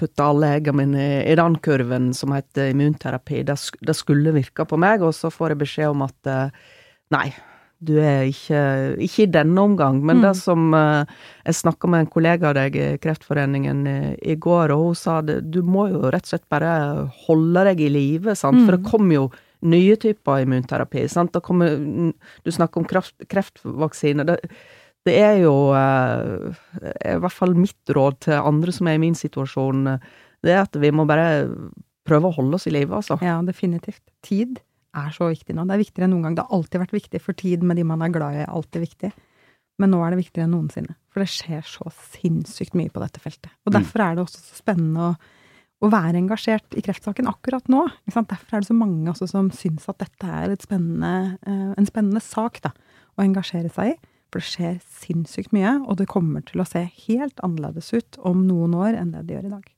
putta 0.00 0.26
alle 0.32 0.50
eggene 0.56 0.82
mine 0.82 1.06
i, 1.22 1.36
den 1.38 1.60
kurven 1.62 2.10
som 2.16 2.34
heter 2.34 2.72
immunterapi. 2.72 3.44
Det, 3.46 3.56
det, 3.86 3.96
skulle 3.96 4.34
virke 4.36 4.66
på 4.66 4.80
meg, 4.80 5.04
og 5.06 5.14
så 5.16 5.30
får 5.32 5.54
jeg 5.54 5.62
beskjed 5.62 5.94
om 5.94 6.04
at 6.08 6.30
eh, 6.32 6.74
nei, 7.14 7.28
du 7.80 7.94
er 8.00 8.28
ikke 8.28 8.62
Ikke 9.00 9.24
i 9.24 9.30
denne 9.32 9.62
omgang, 9.64 10.00
men 10.04 10.20
mm. 10.20 10.24
det 10.26 10.32
som 10.38 10.74
uh, 10.76 11.04
Jeg 11.46 11.60
snakka 11.62 11.90
med 11.90 12.04
en 12.04 12.10
kollega 12.12 12.50
av 12.50 12.58
deg 12.58 12.76
i 12.76 12.88
Kreftforeningen 13.02 13.84
i, 13.88 14.00
i, 14.32 14.36
går, 14.36 14.74
og 14.74 14.90
hun 14.90 14.98
sa 14.98 15.20
det, 15.24 15.40
du 15.52 15.62
må 15.66 15.88
jo 15.92 16.02
rett 16.12 16.28
og 16.28 16.34
slett 16.34 16.48
bare 16.52 16.72
holde 17.26 17.64
deg 17.70 17.84
i 17.86 17.92
live, 17.92 18.36
sant, 18.36 18.60
mm. 18.60 18.66
for 18.66 18.76
det 18.76 18.90
kommer 18.90 19.16
jo 19.16 19.24
nye 19.70 19.96
typer 20.00 20.44
immunterapi, 20.44 21.06
sant, 21.12 21.32
det 21.36 21.44
kommer 21.44 21.74
Du 22.44 22.52
snakker 22.52 22.80
om 22.80 22.88
kraft, 22.88 23.16
kreftvaksine. 23.28 24.24
Det, 24.28 24.38
det 25.08 25.16
er 25.20 25.42
jo 25.42 25.54
uh, 25.72 26.52
i 26.84 27.18
hvert 27.20 27.36
fall 27.36 27.56
mitt 27.56 27.94
råd 27.96 28.24
til 28.28 28.40
andre 28.40 28.76
som 28.76 28.88
er 28.88 29.00
i 29.00 29.04
min 29.08 29.16
situasjon, 29.16 29.94
det 30.44 30.52
er 30.52 30.64
at 30.64 30.76
vi 30.80 30.92
må 30.92 31.08
bare 31.08 31.46
prøve 32.08 32.28
å 32.28 32.36
holde 32.36 32.56
oss 32.56 32.68
i 32.68 32.74
live, 32.74 32.92
altså. 32.96 33.16
Ja, 33.24 33.38
definitivt. 33.44 34.02
Tid 34.24 34.60
er 34.96 35.10
så 35.14 35.30
viktig 35.30 35.54
nå. 35.56 35.64
Det 35.68 35.76
er 35.76 35.82
viktigere 35.84 36.08
enn 36.08 36.14
noen 36.16 36.28
gang. 36.28 36.36
Det 36.38 36.46
har 36.46 36.56
alltid 36.56 36.82
vært 36.82 36.94
viktig, 36.96 37.20
for 37.24 37.38
tid 37.38 37.66
med 37.66 37.78
de 37.78 37.86
man 37.86 38.02
er 38.04 38.14
glad 38.14 38.36
i, 38.36 38.44
er 38.44 38.54
alltid 38.54 38.84
viktig. 38.86 39.10
Men 39.80 39.94
nå 39.94 40.00
er 40.04 40.12
det 40.12 40.20
viktigere 40.20 40.48
enn 40.48 40.54
noensinne. 40.56 40.96
For 41.10 41.22
det 41.22 41.32
skjer 41.32 41.64
så 41.66 41.90
sinnssykt 42.12 42.76
mye 42.78 42.92
på 42.92 43.02
dette 43.02 43.22
feltet. 43.22 43.52
Og 43.64 43.72
mm. 43.72 43.76
derfor 43.78 44.04
er 44.04 44.16
det 44.16 44.24
også 44.26 44.42
så 44.42 44.60
spennende 44.60 45.08
å, 45.08 45.14
å 45.80 45.90
være 45.92 46.20
engasjert 46.20 46.76
i 46.76 46.84
kreftsaken 46.84 47.30
akkurat 47.30 47.70
nå. 47.72 47.86
Derfor 48.10 48.58
er 48.58 48.64
det 48.64 48.70
så 48.70 48.76
mange 48.76 49.16
som 49.18 49.50
syns 49.56 49.88
at 49.90 50.02
dette 50.02 50.30
er 50.42 50.54
spennende, 50.60 51.38
eh, 51.48 51.66
en 51.80 51.88
spennende 51.88 52.22
sak 52.24 52.60
da, 52.66 52.74
å 53.16 53.24
engasjere 53.24 53.72
seg 53.72 53.94
i. 53.94 53.98
For 54.30 54.42
det 54.42 54.46
skjer 54.46 54.78
sinnssykt 55.00 55.54
mye, 55.56 55.80
og 55.90 55.98
det 55.98 56.10
kommer 56.10 56.44
til 56.46 56.62
å 56.62 56.68
se 56.68 56.84
helt 57.08 57.40
annerledes 57.42 57.90
ut 57.96 58.20
om 58.22 58.44
noen 58.46 58.76
år 58.78 58.98
enn 59.00 59.14
det 59.16 59.24
det 59.26 59.38
gjør 59.38 59.48
i 59.48 59.54
dag. 59.56 59.70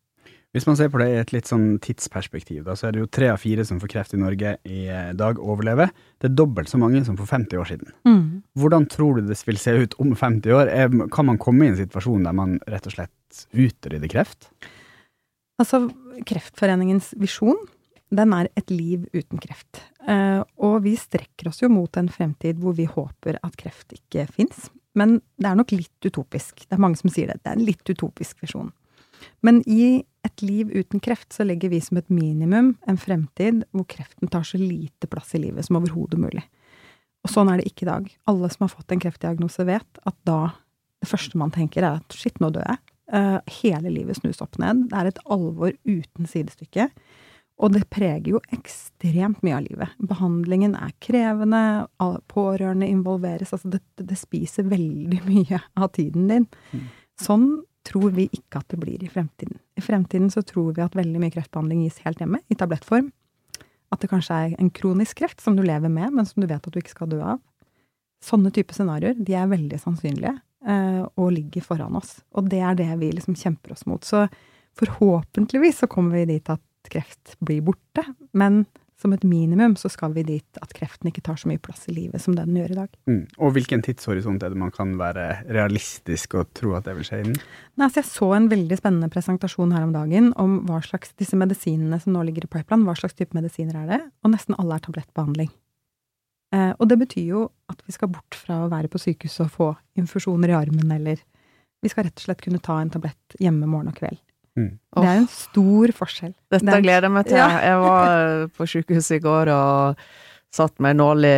Hvis 0.53 0.67
man 0.69 0.77
ser 0.77 0.91
på 0.93 1.01
det 1.01 1.07
i 1.09 1.17
et 1.17 1.31
litt 1.33 1.49
sånn 1.49 1.79
tidsperspektiv, 1.81 2.67
da, 2.67 2.75
så 2.77 2.89
er 2.89 2.93
det 2.93 3.01
jo 3.01 3.09
tre 3.09 3.31
av 3.33 3.41
fire 3.41 3.65
som 3.65 3.79
får 3.81 3.89
kreft 3.95 4.13
i 4.13 4.21
Norge 4.21 4.51
i 4.69 4.83
eh, 4.85 5.15
dag 5.17 5.41
overlever. 5.41 5.89
Det 6.21 6.29
er 6.29 6.35
dobbelt 6.37 6.69
så 6.69 6.81
mange 6.81 7.01
som 7.07 7.17
for 7.17 7.31
50 7.31 7.63
år 7.63 7.71
siden. 7.71 7.95
Mm. 8.05 8.43
Hvordan 8.61 8.85
tror 8.93 9.17
du 9.17 9.31
det 9.31 9.39
vil 9.49 9.61
se 9.61 9.73
ut 9.81 9.97
om 10.03 10.13
50 10.13 10.57
år? 10.59 10.73
kan 11.15 11.29
man 11.31 11.41
komme 11.41 11.65
i 11.65 11.73
en 11.73 11.79
situasjon 11.81 12.29
der 12.29 12.37
man 12.37 12.59
rett 12.69 12.89
og 12.91 12.97
slett 12.99 13.47
utrydder 13.57 14.13
kreft? 14.13 14.51
Altså, 15.63 15.87
Kreftforeningens 16.29 17.15
visjon 17.17 17.57
den 18.13 18.35
er 18.37 18.51
et 18.61 18.69
liv 18.69 19.07
uten 19.17 19.41
kreft. 19.41 19.81
Eh, 20.05 20.43
og 20.61 20.83
vi 20.85 20.93
strekker 21.01 21.49
oss 21.49 21.63
jo 21.63 21.73
mot 21.73 21.97
en 21.97 22.13
fremtid 22.13 22.61
hvor 22.61 22.77
vi 22.77 22.85
håper 22.85 23.41
at 23.41 23.57
kreft 23.57 23.97
ikke 23.97 24.29
fins. 24.29 24.69
Men 24.93 25.23
det 25.41 25.49
er 25.49 25.57
nok 25.57 25.73
litt 25.73 26.05
utopisk. 26.05 26.67
Det 26.67 26.77
er 26.77 26.83
mange 26.83 27.01
som 27.01 27.09
sier 27.13 27.33
det. 27.33 27.41
Det 27.41 27.55
er 27.55 27.57
en 27.57 27.65
litt 27.65 27.89
utopisk 27.89 28.45
visjon. 28.45 28.69
Men 29.45 29.61
i 29.67 30.05
et 30.26 30.43
liv 30.45 30.71
uten 30.71 31.02
kreft 31.02 31.35
så 31.35 31.45
legger 31.47 31.73
vi 31.73 31.81
som 31.83 31.99
et 31.99 32.11
minimum 32.12 32.75
en 32.88 33.00
fremtid 33.00 33.64
hvor 33.75 33.87
kreften 33.91 34.31
tar 34.31 34.47
så 34.47 34.61
lite 34.61 35.11
plass 35.11 35.35
i 35.35 35.43
livet 35.43 35.67
som 35.67 35.81
overhodet 35.81 36.21
mulig. 36.23 36.45
Og 37.23 37.31
sånn 37.31 37.50
er 37.50 37.61
det 37.61 37.71
ikke 37.71 37.87
i 37.87 37.91
dag. 37.91 38.07
Alle 38.31 38.50
som 38.50 38.67
har 38.67 38.73
fått 38.73 38.95
en 38.95 39.02
kreftdiagnose, 39.02 39.67
vet 39.67 40.00
at 40.07 40.17
da 40.26 40.41
det 41.02 41.11
første 41.11 41.38
man 41.38 41.52
tenker, 41.55 41.83
er 41.83 42.00
at 42.00 42.14
shit, 42.14 42.38
nå 42.43 42.52
dør 42.55 42.67
jeg. 42.67 42.81
Uh, 43.12 43.38
hele 43.61 43.91
livet 43.93 44.19
snus 44.19 44.41
opp 44.43 44.57
ned. 44.62 44.87
Det 44.91 44.99
er 44.99 45.11
et 45.11 45.21
alvor 45.35 45.75
uten 45.85 46.29
sidestykke. 46.31 46.88
Og 47.62 47.75
det 47.75 47.85
preger 47.93 48.33
jo 48.35 48.41
ekstremt 48.55 49.43
mye 49.45 49.59
av 49.59 49.67
livet. 49.67 49.99
Behandlingen 50.11 50.75
er 50.79 50.95
krevende, 51.05 51.62
pårørende 52.33 52.88
involveres. 52.91 53.52
Altså, 53.55 53.75
det, 53.75 53.83
det 54.00 54.19
spiser 54.19 54.67
veldig 54.71 55.21
mye 55.31 55.61
av 55.76 55.93
tiden 55.99 56.31
din. 56.31 56.49
Mm. 56.73 56.88
Sånn 57.23 57.47
tror 57.87 58.12
vi 58.15 58.29
ikke 58.31 58.61
at 58.61 58.69
det 58.73 58.79
blir 58.83 59.03
i 59.03 59.11
fremtiden. 59.11 59.59
I 59.79 59.83
fremtiden 59.85 60.31
så 60.31 60.43
tror 60.47 60.73
vi 60.77 60.85
at 60.85 60.97
veldig 60.97 61.21
mye 61.23 61.35
kreftbehandling 61.35 61.85
gis 61.85 62.01
helt 62.05 62.21
hjemme, 62.23 62.43
i 62.49 62.59
tablettform. 62.59 63.11
At 63.93 64.03
det 64.03 64.11
kanskje 64.12 64.39
er 64.39 64.55
en 64.57 64.71
kronisk 64.73 65.19
kreft 65.21 65.43
som 65.43 65.57
du 65.59 65.65
lever 65.67 65.93
med, 65.93 66.15
men 66.15 66.29
som 66.29 66.43
du 66.43 66.49
vet 66.49 66.62
at 66.62 66.73
du 66.73 66.79
ikke 66.81 66.95
skal 66.95 67.11
dø 67.12 67.21
av. 67.35 67.43
Sånne 68.23 68.53
typer 68.55 68.77
scenarioer, 68.77 69.19
de 69.19 69.35
er 69.35 69.51
veldig 69.51 69.81
sannsynlige, 69.83 70.37
eh, 70.67 71.03
og 71.19 71.33
ligger 71.35 71.65
foran 71.67 71.99
oss. 71.99 72.21
Og 72.39 72.49
det 72.53 72.62
er 72.62 72.79
det 72.79 72.91
vi 73.01 73.11
liksom 73.17 73.37
kjemper 73.39 73.75
oss 73.75 73.85
mot. 73.91 74.05
Så 74.07 74.29
forhåpentligvis 74.79 75.83
så 75.83 75.91
kommer 75.91 76.21
vi 76.21 76.37
dit 76.37 76.53
at 76.53 76.62
kreft 76.93 77.35
blir 77.43 77.65
borte, 77.67 78.05
men 78.33 78.65
som 79.03 79.13
et 79.15 79.25
minimum 79.27 79.75
så 79.79 79.91
skal 79.93 80.15
vi 80.17 80.25
dit 80.27 80.61
at 80.63 80.73
kreften 80.77 81.11
ikke 81.11 81.25
tar 81.27 81.41
så 81.41 81.51
mye 81.51 81.61
plass 81.63 81.85
i 81.91 81.95
livet 81.97 82.23
som 82.23 82.37
det 82.37 82.47
den 82.49 82.61
gjør 82.61 82.75
i 82.75 82.79
dag. 82.79 82.93
Mm. 83.11 83.23
Og 83.43 83.57
hvilken 83.57 83.83
tidshorisont 83.85 84.43
er 84.43 84.55
det 84.55 84.61
man 84.63 84.73
kan 84.75 84.95
være 85.01 85.27
realistisk 85.51 86.39
og 86.41 86.53
tro 86.57 86.77
at 86.79 86.87
det 86.89 86.97
vil 86.99 87.09
skje 87.09 87.23
innen? 87.25 87.41
Nei, 87.77 87.89
altså 87.89 88.03
jeg 88.03 88.11
så 88.11 88.31
en 88.37 88.51
veldig 88.53 88.79
spennende 88.79 89.11
presentasjon 89.13 89.75
her 89.77 89.89
om 89.89 89.97
dagen 89.97 90.31
om 90.41 90.61
hva 90.69 90.81
slags 90.87 91.15
disse 91.21 91.39
medisinene 91.39 91.99
som 92.03 92.15
nå 92.15 92.25
ligger 92.29 92.47
i 92.47 92.53
pipeline, 92.55 92.87
hva 92.89 92.97
slags 92.99 93.19
type 93.19 93.37
medisiner 93.37 93.83
er 93.83 93.91
det? 93.91 94.01
Og 94.23 94.35
nesten 94.35 94.59
alle 94.59 94.79
er 94.79 94.87
tablettbehandling. 94.87 95.53
Eh, 96.53 96.73
og 96.79 96.89
det 96.89 96.99
betyr 97.01 97.29
jo 97.31 97.47
at 97.73 97.81
vi 97.87 97.95
skal 97.95 98.11
bort 98.13 98.37
fra 98.37 98.63
å 98.65 98.73
være 98.73 98.91
på 98.93 99.01
sykehuset 99.01 99.47
og 99.47 99.55
få 99.55 99.71
infusjoner 99.99 100.53
i 100.53 100.59
armen, 100.59 100.91
eller 100.93 101.23
vi 101.83 101.91
skal 101.91 102.07
rett 102.07 102.21
og 102.21 102.27
slett 102.27 102.45
kunne 102.45 102.63
ta 102.63 102.79
en 102.81 102.93
tablett 102.93 103.41
hjemme 103.41 103.67
morgen 103.67 103.91
og 103.91 103.99
kveld. 103.99 104.21
Mm. 104.59 104.75
Det 104.77 105.07
er 105.09 105.23
en 105.23 105.31
stor 105.33 105.95
forskjell. 105.97 106.35
Dette 106.53 106.83
gleder 106.85 107.09
jeg 107.09 107.15
meg 107.15 107.31
til. 107.31 107.41
Ja. 107.41 107.49
jeg 107.65 107.81
var 107.81 108.45
på 108.59 108.69
sykehuset 108.69 109.17
i 109.17 109.25
går 109.25 109.51
og 109.55 110.03
satt 110.53 110.77
med 110.85 110.93
en 110.93 111.01
nål 111.01 111.25
i, 111.25 111.37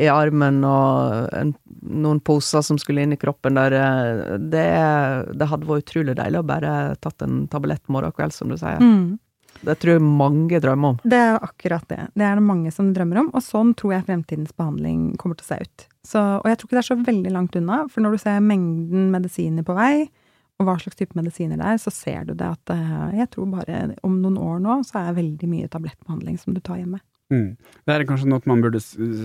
i, 0.00 0.06
armen 0.08 0.62
og 0.64 1.28
en, 1.36 1.50
noen 1.84 2.20
poser 2.24 2.64
som 2.64 2.78
skulle 2.80 3.04
inn 3.04 3.12
i 3.12 3.20
kroppen 3.20 3.58
der. 3.60 3.76
Det, 4.40 4.64
det, 5.36 5.50
hadde 5.50 5.68
vært 5.68 5.84
utrolig 5.84 6.16
deilig 6.16 6.40
å 6.40 6.48
bare 6.48 6.72
tatt 7.04 7.26
en 7.26 7.44
tablett 7.52 7.84
morgen 7.92 8.14
og 8.14 8.16
kveld, 8.16 8.32
som 8.32 8.48
du 8.48 8.56
sier. 8.56 8.80
Mm. 8.80 9.18
Det 9.64 9.76
tror 9.80 9.96
jeg 9.96 10.04
mange 10.04 10.58
drømmer 10.60 10.94
om. 10.94 10.98
Det 11.04 11.20
er 11.20 11.44
akkurat 11.44 11.84
det. 11.92 12.00
Det 12.16 12.24
er 12.26 12.40
det 12.40 12.44
mange 12.44 12.72
som 12.74 12.90
drømmer 12.96 13.22
om, 13.22 13.30
og 13.36 13.44
sånn 13.44 13.72
tror 13.78 13.98
jeg 13.98 14.08
fremtidens 14.08 14.56
behandling 14.56 15.12
kommer 15.20 15.38
til 15.38 15.46
å 15.46 15.52
se 15.52 15.60
ut. 15.60 15.86
Så, 16.04 16.20
og 16.40 16.48
jeg 16.48 16.58
tror 16.58 16.68
ikke 16.68 16.78
det 16.78 16.82
er 16.82 16.90
så 16.90 17.00
veldig 17.04 17.32
langt 17.36 17.56
unna, 17.60 17.84
for 17.92 18.04
når 18.04 18.16
du 18.16 18.24
ser 18.24 18.44
mengden 18.44 19.08
medisiner 19.12 19.64
på 19.66 19.76
vei, 19.76 20.08
og 20.60 20.68
hva 20.68 20.76
slags 20.78 20.98
type 20.98 21.18
medisiner 21.18 21.58
det 21.58 21.66
er, 21.66 21.80
så 21.82 21.90
ser 21.94 22.28
du 22.28 22.36
det 22.38 22.46
at 22.46 22.74
eh, 22.74 23.18
jeg 23.20 23.30
tror 23.34 23.50
bare 23.56 23.88
om 24.06 24.20
noen 24.22 24.38
år 24.38 24.62
nå, 24.62 24.78
så 24.86 25.00
er 25.00 25.18
veldig 25.18 25.50
mye 25.50 25.70
tablettbehandling 25.70 26.38
som 26.40 26.54
du 26.54 26.62
tar 26.62 26.78
hjemme. 26.78 27.00
Mm. 27.32 27.56
Det 27.56 27.94
er 27.94 28.04
kanskje 28.06 28.28
noe 28.28 28.44
man 28.46 28.60
burde 28.62 28.80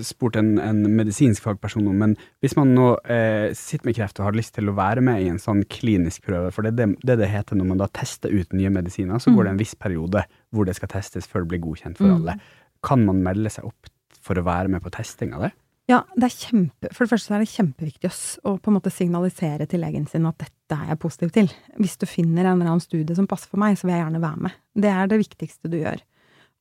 spurt 0.07 0.37
en, 0.39 0.53
en 0.63 0.79
medisinsk 0.95 1.43
fagperson 1.45 1.87
om, 1.91 1.97
men 1.99 2.15
hvis 2.41 2.55
man 2.57 2.71
nå 2.73 2.87
eh, 3.11 3.51
sitter 3.57 3.89
med 3.89 3.97
kreft 3.99 4.21
og 4.21 4.29
har 4.29 4.37
lyst 4.39 4.55
til 4.55 4.71
å 4.71 4.75
være 4.77 5.03
med 5.05 5.21
i 5.21 5.29
en 5.29 5.41
sånn 5.41 5.65
klinisk 5.69 6.25
prøve, 6.25 6.53
for 6.55 6.65
det 6.65 6.73
er 6.73 6.79
det, 6.79 6.89
det 7.11 7.19
det, 7.21 7.29
heter 7.29 7.59
når 7.59 7.71
man 7.73 7.83
da 7.83 7.89
tester 7.99 8.33
ut 8.33 8.55
nye 8.55 8.71
medisiner, 8.73 9.19
så 9.19 9.29
mm. 9.29 9.37
går 9.37 9.47
det 9.47 9.53
en 9.53 9.61
viss 9.61 9.75
periode 9.77 10.25
hvor 10.55 10.69
det 10.69 10.77
skal 10.79 10.93
testes 10.95 11.29
før 11.29 11.45
det 11.45 11.53
blir 11.53 11.65
godkjent 11.67 11.99
for 11.99 12.09
mm. 12.09 12.15
alle. 12.17 12.37
Kan 12.87 13.03
man 13.05 13.21
melde 13.25 13.51
seg 13.53 13.67
opp 13.67 13.91
for 14.23 14.39
å 14.39 14.47
være 14.47 14.71
med 14.71 14.83
på 14.85 14.93
testing 14.95 15.35
av 15.35 15.49
det? 15.49 15.53
Ja, 15.89 16.03
det 16.13 16.27
kjempe, 16.35 16.91
for 16.93 17.05
det 17.05 17.15
første 17.15 17.33
er 17.33 17.41
det 17.41 17.49
kjempeviktig 17.49 18.11
å 18.45 18.51
på 18.61 18.69
en 18.69 18.75
måte 18.75 18.91
signalisere 18.93 19.65
til 19.69 19.81
legen 19.81 20.03
sin 20.09 20.27
at 20.29 20.37
dette 20.37 20.75
er 20.75 20.91
jeg 20.91 21.01
positiv 21.01 21.31
til. 21.33 21.49
Hvis 21.81 21.97
du 21.97 22.05
finner 22.05 22.43
en 22.45 22.59
eller 22.59 22.75
annen 22.75 22.83
studie 22.83 23.17
som 23.17 23.25
passer 23.29 23.49
for 23.49 23.57
meg, 23.61 23.73
så 23.79 23.87
vil 23.87 23.95
jeg 23.95 24.03
gjerne 24.03 24.21
være 24.21 24.43
med. 24.45 24.59
Det 24.77 24.91
er 24.93 25.09
det 25.09 25.17
viktigste 25.23 25.71
du 25.73 25.79
gjør. 25.79 26.03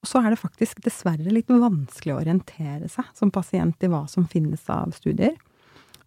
Og 0.01 0.09
så 0.09 0.23
er 0.23 0.33
det 0.33 0.41
faktisk 0.41 0.81
dessverre 0.81 1.35
litt 1.35 1.53
vanskelig 1.53 2.15
å 2.15 2.23
orientere 2.23 2.89
seg 2.89 3.13
som 3.19 3.35
pasient 3.35 3.85
i 3.85 3.93
hva 3.93 4.07
som 4.09 4.25
finnes 4.31 4.65
av 4.73 4.97
studier. 4.97 5.37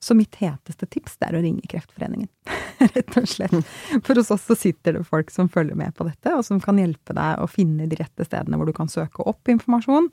Så 0.02 0.18
mitt 0.18 0.34
heteste 0.42 0.88
tips 0.90 1.20
er 1.22 1.38
å 1.38 1.44
ringe 1.44 1.68
Kreftforeningen, 1.70 2.30
rett 2.96 3.18
og 3.22 3.28
slett. 3.30 3.54
For 4.02 4.18
hos 4.18 4.34
oss 4.34 4.48
så 4.50 4.58
sitter 4.58 4.98
det 4.98 5.06
folk 5.06 5.30
som 5.30 5.52
følger 5.52 5.78
med 5.78 5.94
på 5.94 6.08
dette, 6.10 6.34
og 6.34 6.42
som 6.48 6.58
kan 6.64 6.82
hjelpe 6.82 7.14
deg 7.14 7.38
å 7.38 7.46
finne 7.46 7.86
de 7.86 8.00
rette 8.02 8.26
stedene 8.26 8.58
hvor 8.58 8.66
du 8.66 8.74
kan 8.74 8.90
søke 8.90 9.22
opp 9.30 9.52
informasjon, 9.54 10.10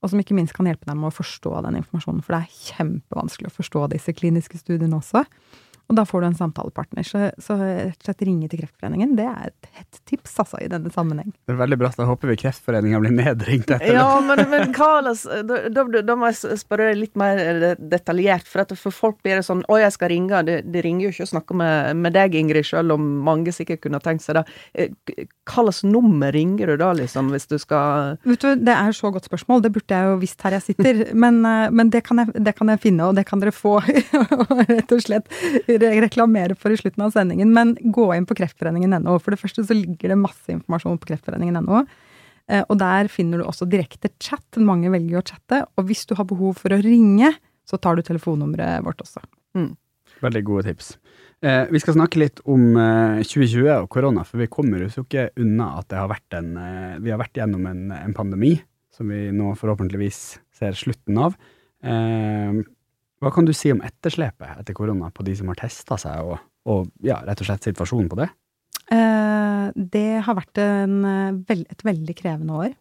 og 0.00 0.12
som 0.12 0.20
ikke 0.22 0.36
minst 0.36 0.54
kan 0.56 0.68
hjelpe 0.68 0.88
deg 0.88 0.96
med 0.96 1.10
å 1.10 1.14
forstå 1.14 1.58
den 1.66 1.76
informasjonen, 1.82 2.22
for 2.24 2.36
det 2.36 2.42
er 2.44 2.76
kjempevanskelig 2.76 3.50
å 3.50 3.56
forstå 3.58 3.86
disse 3.92 4.14
kliniske 4.16 4.60
studiene 4.60 4.96
også. 4.96 5.26
Og 5.90 5.96
da 5.98 6.04
får 6.06 6.22
du 6.22 6.26
en 6.28 6.38
samtalepartner. 6.38 7.02
Så, 7.06 7.24
så 7.42 7.56
rett 7.58 7.98
og 7.98 8.06
slett 8.06 8.22
ringe 8.28 8.46
til 8.50 8.62
Kreftforeningen, 8.62 9.16
det 9.18 9.26
er 9.26 9.50
et 9.50 9.70
hett 9.74 10.00
tips 10.06 10.36
altså, 10.38 10.60
i 10.62 10.68
denne 10.70 10.92
sammenheng. 10.94 11.32
Det 11.48 11.56
er 11.56 11.58
veldig 11.58 11.78
bra. 11.80 11.90
Da 11.96 12.06
håper 12.06 12.30
vi 12.30 12.36
Kreftforeningen 12.44 13.02
blir 13.02 13.16
nedringt 13.16 13.72
etter 13.74 13.96
ja, 13.96 14.04
det. 14.20 14.28
Men, 14.28 14.42
men 14.52 14.74
Carlos, 14.78 15.24
da, 15.26 15.64
da, 15.66 15.84
da, 16.06 16.16
må 16.18 16.30
jeg 16.30 16.60
spørre 16.60 16.92
deg 16.92 17.00
litt 17.00 17.18
mer 17.18 17.74
detaljert. 17.80 18.46
For, 18.46 18.62
at 18.62 18.74
for 18.78 18.94
folk 18.94 19.18
blir 19.24 19.40
det 19.40 19.46
sånn 19.48 19.64
Å, 19.66 19.80
jeg 19.82 19.96
skal 19.96 20.12
ringe. 20.14 20.44
De, 20.46 20.60
de 20.62 20.84
ringer 20.86 21.08
jo 21.08 21.12
ikke 21.16 21.26
å 21.26 21.32
snakke 21.32 21.58
med, 21.58 21.98
med, 21.98 22.14
deg, 22.14 22.38
Ingrid, 22.38 22.68
selv 22.70 22.94
om 22.94 23.10
mange 23.26 23.50
sikkert 23.54 23.82
kunne 23.82 23.98
tenkt 24.04 24.22
seg 24.24 24.38
det. 24.38 24.44
Eh, 24.78 25.26
hva 25.50 25.66
slags 25.66 25.82
nummer 25.82 26.30
ringer 26.34 26.70
du 26.70 26.76
da, 26.84 26.92
liksom, 26.96 27.32
hvis 27.34 27.50
du 27.50 27.56
skal 27.58 28.14
Vet 28.22 28.44
du, 28.44 28.62
Det 28.62 28.76
er 28.76 28.94
så 28.94 29.10
godt 29.10 29.26
spørsmål. 29.26 29.64
Det 29.66 29.74
burde 29.74 29.98
jeg 29.98 30.12
jo 30.12 30.22
visst 30.22 30.46
her 30.46 30.54
jeg 30.60 30.68
sitter. 30.70 31.02
Men, 31.26 31.42
eh, 31.44 31.66
men 31.74 31.90
det, 31.90 32.04
kan 32.06 32.22
jeg, 32.22 32.32
det, 32.46 32.54
kan 32.56 32.70
jeg, 32.70 32.80
finne, 32.82 33.10
og 33.10 33.18
det 33.18 33.26
kan 33.28 33.42
dere 33.42 33.52
få, 33.54 33.80
rett 34.70 34.94
og 34.94 35.02
slett 35.02 35.26
reklamere 35.80 36.56
for 36.58 36.72
i 36.72 36.78
slutten 36.78 37.04
av 37.06 37.14
sendingen, 37.14 37.52
men 37.56 37.74
gå 37.80 38.06
inn 38.16 38.28
på 38.28 38.36
kreftforeningen.no. 38.38 39.18
For 39.22 39.34
det 39.34 39.40
første 39.42 39.64
så 39.66 39.76
ligger 39.76 40.12
det 40.14 40.20
masse 40.20 40.52
informasjon 40.52 41.00
på 41.00 41.12
kreftforeningen.no. 41.12 41.84
Eh, 42.50 42.64
og 42.66 42.80
der 42.80 43.10
finner 43.12 43.40
du 43.40 43.46
også 43.46 43.68
direkte 43.70 44.12
chat. 44.22 44.46
Mange 44.58 44.90
velger 44.92 45.20
å 45.20 45.26
chatte. 45.26 45.62
Og 45.78 45.90
hvis 45.90 46.06
du 46.10 46.16
har 46.18 46.28
behov 46.28 46.58
for 46.60 46.74
å 46.74 46.80
ringe, 46.82 47.32
så 47.68 47.78
tar 47.78 47.96
du 47.96 48.04
telefonnummeret 48.06 48.84
vårt 48.86 49.02
også. 49.04 49.22
Mm. 49.58 49.72
Veldig 50.20 50.42
gode 50.44 50.66
tips. 50.68 50.94
Eh, 51.40 51.62
vi 51.72 51.80
skal 51.80 51.96
snakke 51.96 52.20
litt 52.20 52.42
om 52.44 52.74
eh, 52.76 53.22
2020 53.24 53.70
og 53.78 53.88
korona, 53.92 54.26
for 54.28 54.42
vi 54.42 54.50
kommer 54.52 54.82
jo 54.84 55.04
ikke 55.04 55.30
unna 55.40 55.72
at 55.78 55.88
det 55.88 55.96
har 55.96 56.10
vært 56.10 56.36
en, 56.36 56.50
eh, 56.60 56.98
vi 57.00 57.14
har 57.14 57.20
vært 57.22 57.40
gjennom 57.40 57.64
en, 57.70 57.86
en, 57.96 58.16
pandemi 58.16 58.58
som 58.92 59.08
vi 59.08 59.30
nå 59.32 59.54
forhåpentligvis 59.56 60.20
ser 60.60 60.76
slutten 60.76 61.16
av. 61.22 61.38
Hva 63.20 63.32
kan 63.34 63.44
du 63.44 63.52
si 63.56 63.68
om 63.72 63.82
etterslepet 63.84 64.62
etter 64.62 64.76
korona 64.76 65.10
på 65.12 65.24
de 65.26 65.34
som 65.36 65.50
har 65.52 65.58
testa 65.60 65.98
seg, 66.00 66.24
og, 66.24 66.40
og, 66.70 66.86
ja, 67.04 67.18
rett 67.26 67.42
og 67.42 67.50
slett 67.50 67.68
situasjonen 67.68 68.08
på 68.08 68.20
det? 68.22 68.30
Eh, 68.90 69.66
det 69.76 70.22
har 70.24 70.38
vært 70.38 70.60
en, 70.62 70.94
eh, 71.04 71.58
et 71.60 71.84
veldig 71.84 72.16
krevende 72.16 72.56
år. 72.64 72.72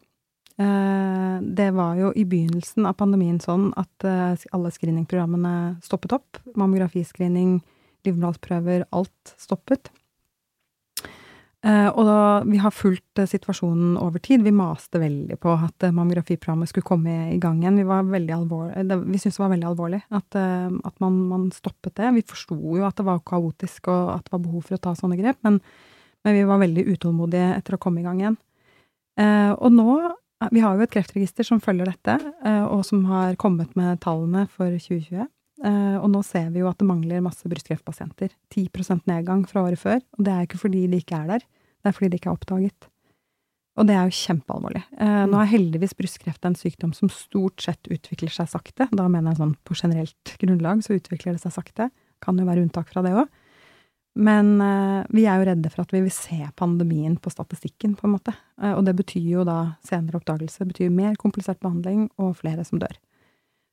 Eh, 0.60 1.36
det 1.44 1.70
var 1.76 2.00
jo 2.00 2.14
i 2.16 2.26
begynnelsen 2.28 2.88
av 2.88 2.98
pandemien 3.00 3.40
sånn 3.40 3.70
at 3.80 4.08
alle 4.56 4.72
screeningprogrammene 4.76 5.80
stoppet 5.84 6.16
opp. 6.18 6.40
Mammografiscreening, 6.56 7.60
livmorhalsprøver, 8.08 8.88
alt 8.96 9.36
stoppet. 9.40 9.92
Uh, 11.60 11.90
og 11.92 12.06
da, 12.08 12.20
vi 12.48 12.56
har 12.64 12.72
fulgt 12.72 13.20
uh, 13.20 13.26
situasjonen 13.28 13.98
over 14.00 14.22
tid. 14.24 14.46
Vi 14.46 14.52
maste 14.56 15.02
veldig 15.02 15.36
på 15.44 15.52
at 15.58 15.84
uh, 15.84 15.92
mammografiprogrammet 15.92 16.72
skulle 16.72 16.88
komme 16.88 17.16
i 17.34 17.40
gang 17.42 17.58
igjen. 17.60 17.82
Vi, 17.82 17.84
vi 17.84 19.20
syntes 19.20 19.36
det 19.36 19.44
var 19.44 19.52
veldig 19.52 19.68
alvorlig 19.68 20.00
at, 20.08 20.38
at 20.40 21.04
man, 21.04 21.18
man, 21.28 21.50
stoppet 21.52 21.98
det. 22.00 22.14
Vi 22.16 22.24
forsto 22.30 22.56
jo 22.56 22.86
at 22.88 22.96
det 22.96 23.08
var 23.10 23.20
kaotisk 23.28 23.92
og 23.92 24.14
at 24.14 24.24
det 24.24 24.36
var 24.38 24.44
behov 24.46 24.70
for 24.70 24.78
å 24.78 24.84
ta 24.88 24.94
sånne 24.96 25.20
grep, 25.20 25.42
men, 25.44 25.60
men 26.24 26.38
vi 26.38 26.46
var 26.48 26.62
veldig 26.64 26.86
utålmodige 26.94 27.52
etter 27.58 27.76
å 27.76 27.82
komme 27.82 28.00
i 28.00 28.08
gang 28.08 28.24
igjen. 28.24 28.40
og 29.60 29.72
nå 29.76 29.90
Vi 30.56 30.64
har 30.64 30.78
jo 30.78 30.86
et 30.86 30.94
kreftregister 30.94 31.44
som 31.44 31.60
følger 31.60 31.92
dette, 31.92 32.16
og 32.72 32.86
som 32.88 33.04
har 33.12 33.36
kommet 33.36 33.76
med 33.76 34.00
tallene 34.00 34.46
for 34.48 34.72
2020. 34.72 35.28
og 35.60 36.06
nå 36.08 36.22
ser 36.24 36.46
vi 36.54 36.62
jo 36.62 36.70
at 36.70 36.80
det 36.80 36.88
mangler 36.88 37.24
masse 37.26 37.50
brystkreftpasienter. 37.52 38.32
10% 38.54 39.10
nedgang 39.12 39.42
fra 39.50 39.66
året 39.66 39.82
før. 39.82 40.00
Og 40.16 40.24
det 40.24 40.32
er 40.32 40.46
ikke 40.48 40.62
fordi 40.62 40.86
de 40.88 41.02
ikke 41.04 41.18
er 41.20 41.34
der, 41.34 41.44
det 41.44 41.92
er 41.92 41.96
fordi 41.98 42.14
de 42.14 42.20
ikke 42.22 42.32
er 42.32 42.38
oppdaget. 42.38 42.88
Og 43.80 43.88
det 43.88 43.96
er 43.96 44.08
jo 44.10 44.18
kjempealvorlig. 44.18 44.82
Eh, 45.00 45.26
nå 45.32 45.40
er 45.40 45.52
heldigvis 45.54 45.96
brystkreft 45.96 46.46
en 46.48 46.58
sykdom 46.60 46.92
som 46.96 47.12
stort 47.14 47.64
sett 47.64 47.88
utvikler 47.88 48.34
seg 48.34 48.50
sakte. 48.52 48.90
Da 48.92 49.06
mener 49.08 49.32
jeg 49.32 49.40
sånn 49.40 49.54
på 49.64 49.78
generelt 49.78 50.34
grunnlag 50.42 50.84
så 50.84 50.98
utvikler 50.98 51.38
det 51.38 51.44
seg 51.46 51.56
sakte. 51.56 51.88
Kan 52.24 52.40
jo 52.42 52.48
være 52.50 52.66
unntak 52.66 52.92
fra 52.92 53.04
det 53.06 53.14
òg. 53.16 53.30
Men 54.20 54.58
eh, 54.66 55.08
vi 55.16 55.24
er 55.30 55.40
jo 55.40 55.48
redde 55.48 55.72
for 55.72 55.86
at 55.86 55.94
vi 55.96 56.02
vil 56.04 56.12
se 56.12 56.42
pandemien 56.60 57.16
på 57.16 57.32
statistikken, 57.32 57.94
på 57.96 58.10
en 58.10 58.18
måte. 58.18 58.34
Eh, 58.60 58.74
og 58.74 58.84
det 58.88 58.98
betyr 59.00 59.30
jo 59.38 59.48
da 59.48 59.60
senere 59.88 60.20
oppdagelse. 60.20 60.68
Betyr 60.74 60.92
mer 60.92 61.16
komplisert 61.22 61.62
behandling 61.64 62.10
og 62.20 62.36
flere 62.42 62.68
som 62.68 62.84
dør. 62.84 63.00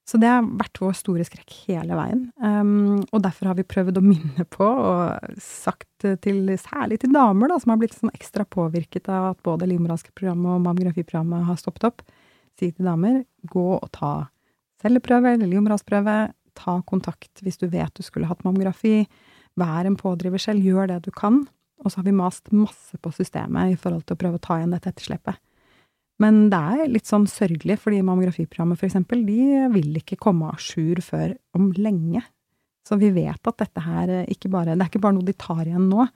Så 0.07 0.21
det 0.23 0.29
har 0.31 0.45
vært 0.47 0.79
vår 0.79 0.95
store 0.95 1.25
skrekk 1.27 1.51
hele 1.67 1.97
veien. 1.99 2.21
Um, 2.39 3.01
og 3.11 3.25
derfor 3.25 3.51
har 3.51 3.57
vi 3.59 3.67
prøvd 3.67 3.99
å 3.99 4.05
minne 4.05 4.45
på, 4.55 4.67
og 4.67 5.41
sagt 5.43 6.07
til 6.23 6.53
særlig 6.63 7.01
til 7.03 7.11
damer, 7.17 7.51
da, 7.51 7.59
som 7.59 7.73
har 7.75 7.81
blitt 7.81 7.97
sånn 7.97 8.15
ekstra 8.15 8.47
påvirket 8.47 9.11
av 9.11 9.33
at 9.33 9.43
både 9.47 9.67
livmorhalsprogrammet 9.73 10.53
og 10.53 10.63
mammografiprogrammet 10.69 11.49
har 11.49 11.59
stoppet 11.59 11.89
opp, 11.91 12.07
si 12.57 12.71
til 12.71 12.87
damer 12.87 13.25
gå 13.51 13.67
og 13.75 13.89
ta 13.97 14.13
celleprøve 14.85 15.35
eller 15.35 15.51
livmorhalsprøve. 15.51 16.17
Ta 16.57 16.79
kontakt 16.89 17.43
hvis 17.45 17.59
du 17.61 17.67
vet 17.73 17.93
du 17.99 18.07
skulle 18.07 18.31
hatt 18.31 18.47
mammografi. 18.47 19.03
Vær 19.59 19.89
en 19.89 19.99
pådriver 19.99 20.41
selv. 20.41 20.65
Gjør 20.65 20.89
det 20.93 21.03
du 21.05 21.11
kan. 21.13 21.43
Og 21.85 21.91
så 21.91 22.01
har 22.01 22.07
vi 22.07 22.15
mast 22.17 22.53
masse 22.55 22.97
på 23.03 23.13
systemet 23.13 23.75
i 23.75 23.81
forhold 23.81 24.07
til 24.07 24.17
å 24.17 24.21
prøve 24.23 24.39
å 24.39 24.45
ta 24.47 24.57
igjen 24.61 24.73
dette 24.73 24.95
etterslepet. 24.95 25.37
Men 26.23 26.47
det 26.53 26.59
er 26.59 26.89
litt 26.89 27.09
sånn 27.09 27.27
sørgelig, 27.29 27.77
fordi 27.83 28.01
mammografiprogrammet 28.05 28.81
for 28.81 28.89
eksempel, 28.89 29.25
de 29.27 29.67
vil 29.75 29.99
ikke 30.01 30.17
komme 30.21 30.49
à 30.49 30.57
jour 30.57 31.03
før 31.05 31.35
om 31.57 31.69
lenge. 31.77 32.23
Så 32.87 32.97
vi 33.01 33.11
vet 33.13 33.51
at 33.51 33.59
dette 33.61 33.83
her 33.83 34.13
ikke 34.31 34.49
bare 34.53 34.77
Det 34.77 34.85
er 34.85 34.89
ikke 34.93 35.03
bare 35.03 35.17
noe 35.17 35.27
de 35.27 35.35
tar 35.37 35.65
igjen 35.67 35.89
nå, 35.91 36.07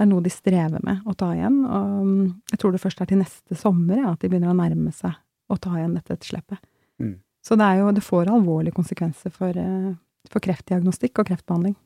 det 0.00 0.06
er 0.06 0.08
noe 0.08 0.24
de 0.24 0.32
strever 0.32 0.80
med 0.86 1.02
å 1.08 1.12
ta 1.18 1.32
igjen. 1.36 1.58
Og 1.66 2.52
jeg 2.52 2.60
tror 2.60 2.72
det 2.72 2.80
først 2.80 3.02
er 3.02 3.10
til 3.10 3.20
neste 3.20 3.56
sommer 3.58 3.98
ja, 4.00 4.14
at 4.14 4.22
de 4.22 4.30
begynner 4.32 4.54
å 4.54 4.56
nærme 4.56 4.94
seg 4.96 5.12
å 5.50 5.58
ta 5.60 5.74
igjen 5.76 5.96
dette 5.98 6.14
etterslepet. 6.14 6.62
Mm. 7.02 7.18
Så 7.44 7.56
det 7.60 7.66
er 7.66 7.82
jo 7.82 7.92
Det 7.92 8.04
får 8.04 8.30
alvorlige 8.32 8.76
konsekvenser 8.76 9.32
for, 9.34 9.50
eh, 9.50 9.92
for 10.30 10.40
kreftdiagnostikk 10.40 11.20
og 11.20 11.28
kreftbehandling. 11.28 11.76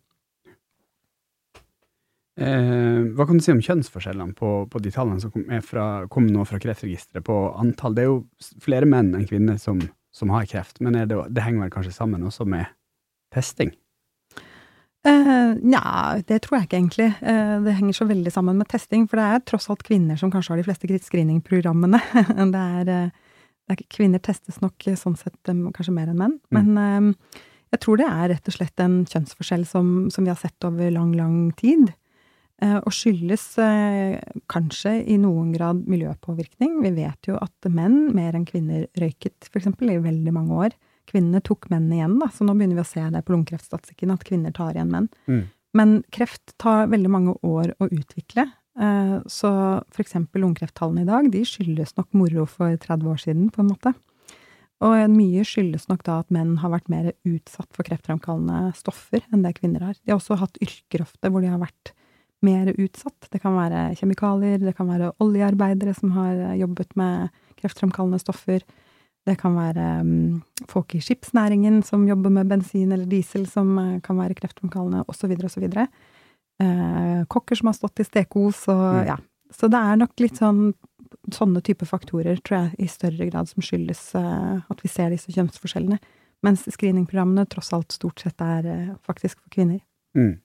Eh, 2.34 3.00
hva 3.14 3.26
kan 3.28 3.38
du 3.38 3.44
si 3.44 3.52
om 3.54 3.62
kjønnsforskjellene 3.62 4.34
på, 4.34 4.48
på 4.66 4.80
de 4.82 4.90
tallene 4.94 5.22
som 5.22 5.30
kom, 5.30 5.46
fra, 5.62 5.84
kom, 6.10 6.26
nå 6.26 6.42
fra 6.48 6.58
Kreftregisteret 6.62 7.22
på 7.26 7.36
antall? 7.60 7.94
Det 7.94 8.02
er 8.02 8.10
jo 8.10 8.24
flere 8.62 8.88
menn 8.90 9.12
enn 9.14 9.28
kvinner 9.30 9.60
som, 9.62 9.78
som 10.14 10.34
har 10.34 10.48
kreft, 10.50 10.82
men 10.82 10.98
det, 10.98 11.14
det, 11.14 11.44
henger 11.44 11.66
vel 11.66 11.74
kanskje 11.76 11.94
sammen 11.94 12.26
også 12.26 12.46
med 12.50 12.66
testing? 13.34 13.70
Uh, 15.04 15.52
Nja, 15.60 16.16
det 16.26 16.40
tror 16.42 16.58
jeg 16.58 16.66
ikke 16.66 16.78
egentlig. 16.80 17.08
Uh, 17.20 17.60
det 17.62 17.76
henger 17.78 18.00
så 18.00 18.08
veldig 18.08 18.32
sammen 18.34 18.58
med 18.58 18.70
testing, 18.72 19.06
for 19.06 19.20
det 19.20 19.30
er 19.30 19.46
tross 19.46 19.68
alt 19.70 19.84
kvinner 19.86 20.18
som 20.18 20.32
kanskje 20.32 20.54
har 20.54 20.62
de 20.62 20.66
fleste 20.66 21.02
screeningprogrammene. 21.06 22.00
det 22.54 22.66
er, 22.80 22.86
det 22.88 23.76
er, 23.76 23.88
kvinner 23.92 24.22
testes 24.24 24.62
nok 24.64 24.88
sånn 24.98 25.20
sett 25.20 25.38
kanskje 25.46 25.94
mer 25.94 26.10
enn 26.10 26.18
menn, 26.18 26.38
mm. 26.50 26.64
men 26.72 27.18
jeg 27.74 27.82
tror 27.84 28.00
det 28.00 28.08
er 28.08 28.30
rett 28.32 28.48
og 28.48 28.56
slett 28.56 28.80
en 28.82 29.02
kjønnsforskjell 29.06 29.66
som, 29.68 29.92
som 30.10 30.24
vi 30.24 30.32
har 30.32 30.40
sett 30.40 30.66
over 30.66 30.90
lang, 30.94 31.12
lang 31.18 31.52
tid. 31.58 31.92
Eh, 32.62 32.76
og 32.78 32.92
skyldes 32.94 33.46
eh, 33.58 34.20
kanskje 34.50 34.94
i 35.10 35.16
noen 35.18 35.50
grad 35.54 35.82
miljøpåvirkning. 35.90 36.78
Vi 36.84 36.92
vet 36.94 37.28
jo 37.30 37.38
at 37.42 37.68
menn 37.70 38.12
mer 38.14 38.36
enn 38.38 38.46
kvinner 38.46 38.86
røyket, 39.00 39.48
f.eks. 39.50 39.72
i 39.82 39.98
veldig 40.04 40.34
mange 40.34 40.60
år. 40.68 40.76
Kvinnene 41.10 41.42
tok 41.44 41.66
menn 41.72 41.90
igjen, 41.92 42.16
da, 42.22 42.30
så 42.32 42.46
nå 42.46 42.54
begynner 42.56 42.78
vi 42.78 42.84
å 42.84 42.88
se 42.88 43.02
det 43.12 43.24
på 43.26 43.34
lungekreftstatistikken, 43.34 44.14
at 44.14 44.24
kvinner 44.24 44.54
tar 44.54 44.76
igjen 44.76 44.92
menn. 44.92 45.10
Mm. 45.26 45.42
Men 45.74 45.96
kreft 46.14 46.54
tar 46.62 46.86
veldig 46.92 47.10
mange 47.10 47.34
år 47.44 47.74
å 47.82 47.90
utvikle. 47.90 48.46
Eh, 48.78 49.16
så 49.26 49.50
for 49.90 50.04
eksempel 50.04 50.46
lungekreftallene 50.46 51.02
i 51.02 51.10
dag, 51.10 51.28
de 51.34 51.42
skyldes 51.48 51.96
nok 51.98 52.14
moro 52.16 52.46
for 52.48 52.78
30 52.78 53.10
år 53.10 53.20
siden, 53.26 53.50
på 53.50 53.64
en 53.64 53.72
måte. 53.74 53.94
Og 54.84 54.94
mye 55.10 55.42
skyldes 55.46 55.88
nok 55.90 56.06
da 56.06 56.20
at 56.22 56.32
menn 56.34 56.56
har 56.62 56.72
vært 56.72 56.90
mer 56.92 57.12
utsatt 57.26 57.70
for 57.74 57.86
kreftfremkallende 57.86 58.72
stoffer 58.78 59.22
enn 59.32 59.44
det 59.44 59.56
kvinner 59.58 59.84
har. 59.86 59.98
De 60.02 60.12
har 60.12 60.18
også 60.18 60.38
hatt 60.38 60.58
yrker 60.62 61.04
ofte 61.04 61.30
hvor 61.30 61.44
de 61.44 61.50
har 61.52 61.62
vært 61.62 61.94
mer 62.44 62.70
utsatt. 62.76 63.28
Det 63.32 63.40
kan 63.42 63.56
være 63.56 63.90
kjemikalier, 63.98 64.60
det 64.62 64.76
kan 64.78 64.90
være 64.90 65.12
oljearbeidere 65.24 65.94
som 65.96 66.14
har 66.16 66.32
eh, 66.36 66.56
jobbet 66.62 66.94
med 67.00 67.34
kreftfremkallende 67.60 68.20
stoffer. 68.22 68.64
Det 69.24 69.38
kan 69.40 69.54
være 69.56 69.84
um, 70.04 70.42
folk 70.68 70.94
i 70.98 71.00
skipsnæringen 71.00 71.80
som 71.86 72.02
jobber 72.08 72.32
med 72.34 72.50
bensin 72.50 72.92
eller 72.92 73.08
diesel 73.08 73.46
som 73.48 73.70
uh, 73.80 74.00
kan 74.04 74.18
være 74.20 74.36
kreftfremkallende, 74.36 75.06
osv., 75.08 75.32
osv. 75.48 75.64
Uh, 76.60 77.22
kokker 77.32 77.56
som 77.56 77.70
har 77.70 77.78
stått 77.78 78.04
i 78.04 78.08
stekos 78.08 78.66
og 78.68 78.82
mm. 79.00 79.06
ja. 79.08 79.16
Så 79.54 79.68
det 79.70 79.78
er 79.78 79.98
nok 80.00 80.18
litt 80.18 80.40
sånn 80.40 80.72
sånne 81.32 81.60
type 81.64 81.86
faktorer, 81.88 82.36
tror 82.44 82.58
jeg, 82.58 82.84
i 82.84 82.88
større 82.90 83.28
grad 83.30 83.48
som 83.48 83.64
skyldes 83.64 84.00
uh, 84.18 84.60
at 84.68 84.82
vi 84.82 84.90
ser 84.90 85.14
disse 85.14 85.32
kjønnsforskjellene. 85.32 86.00
Mens 86.44 86.66
screeningprogrammene 86.68 87.46
tross 87.48 87.72
alt 87.76 87.94
stort 87.94 88.20
sett 88.20 88.44
er 88.44 88.66
uh, 88.68 88.90
faktisk 89.06 89.40
for 89.40 89.52
kvinner. 89.54 89.80
Mm. 90.18 90.36